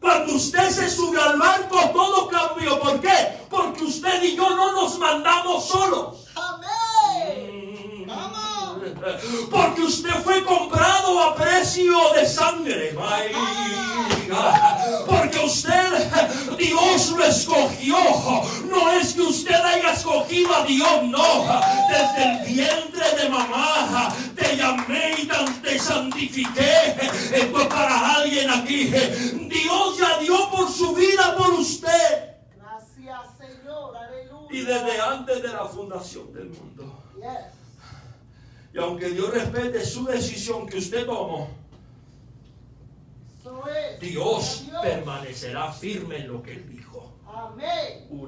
Cuando 0.00 0.34
usted 0.34 0.68
se 0.70 0.90
subió 0.90 1.22
al 1.22 1.38
barco, 1.38 1.78
todo 1.92 2.28
cambió. 2.28 2.80
¿Por 2.80 3.00
qué? 3.00 3.46
Porque 3.48 3.84
usted 3.84 4.22
y 4.24 4.34
yo 4.34 4.50
no 4.50 4.72
nos 4.72 4.98
mandamos 4.98 5.68
solos. 5.68 6.21
Usted 9.92 10.14
fue 10.24 10.42
comprado 10.44 11.22
a 11.22 11.34
precio 11.34 11.94
de 12.14 12.26
sangre. 12.26 12.96
Porque 15.06 15.38
usted, 15.38 16.56
Dios 16.56 17.10
lo 17.10 17.24
escogió. 17.24 17.96
No 18.70 18.90
es 18.92 19.12
que 19.12 19.20
usted 19.20 19.54
haya 19.54 19.92
escogido 19.92 20.54
a 20.54 20.64
Dios, 20.64 21.04
no. 21.04 21.44
Desde 21.90 22.24
el 22.24 22.54
vientre 22.54 23.22
de 23.22 23.28
mamá 23.28 24.14
te 24.34 24.56
llamé 24.56 25.14
y 25.18 25.28
te 25.62 25.78
santifiqué. 25.78 26.96
Esto 27.34 27.60
es 27.60 27.66
para 27.66 28.14
alguien 28.16 28.50
aquí. 28.50 28.84
Dios 28.86 29.98
ya 29.98 30.18
dio 30.20 30.50
por 30.50 30.70
su 30.70 30.94
vida 30.94 31.36
por 31.36 31.52
usted. 31.52 32.36
Gracias, 32.56 33.20
Señor. 33.38 33.94
Aleluya. 33.96 34.48
Y 34.50 34.62
desde 34.62 35.00
antes 35.00 35.42
de 35.42 35.48
la 35.48 35.66
fundación 35.66 36.32
del 36.32 36.48
mundo. 36.48 36.84
Yes. 37.16 37.61
Y 38.74 38.78
aunque 38.78 39.10
Dios 39.10 39.30
respete 39.32 39.84
su 39.84 40.04
decisión 40.04 40.66
que 40.66 40.78
usted 40.78 41.04
tomó, 41.04 41.48
Dios. 44.00 44.64
permanecerá 44.82 45.72
firme 45.72 46.18
en 46.18 46.28
lo 46.28 46.42
que 46.42 46.52
Él 46.52 46.68
dijo. 46.68 47.12
Amén. 47.26 48.06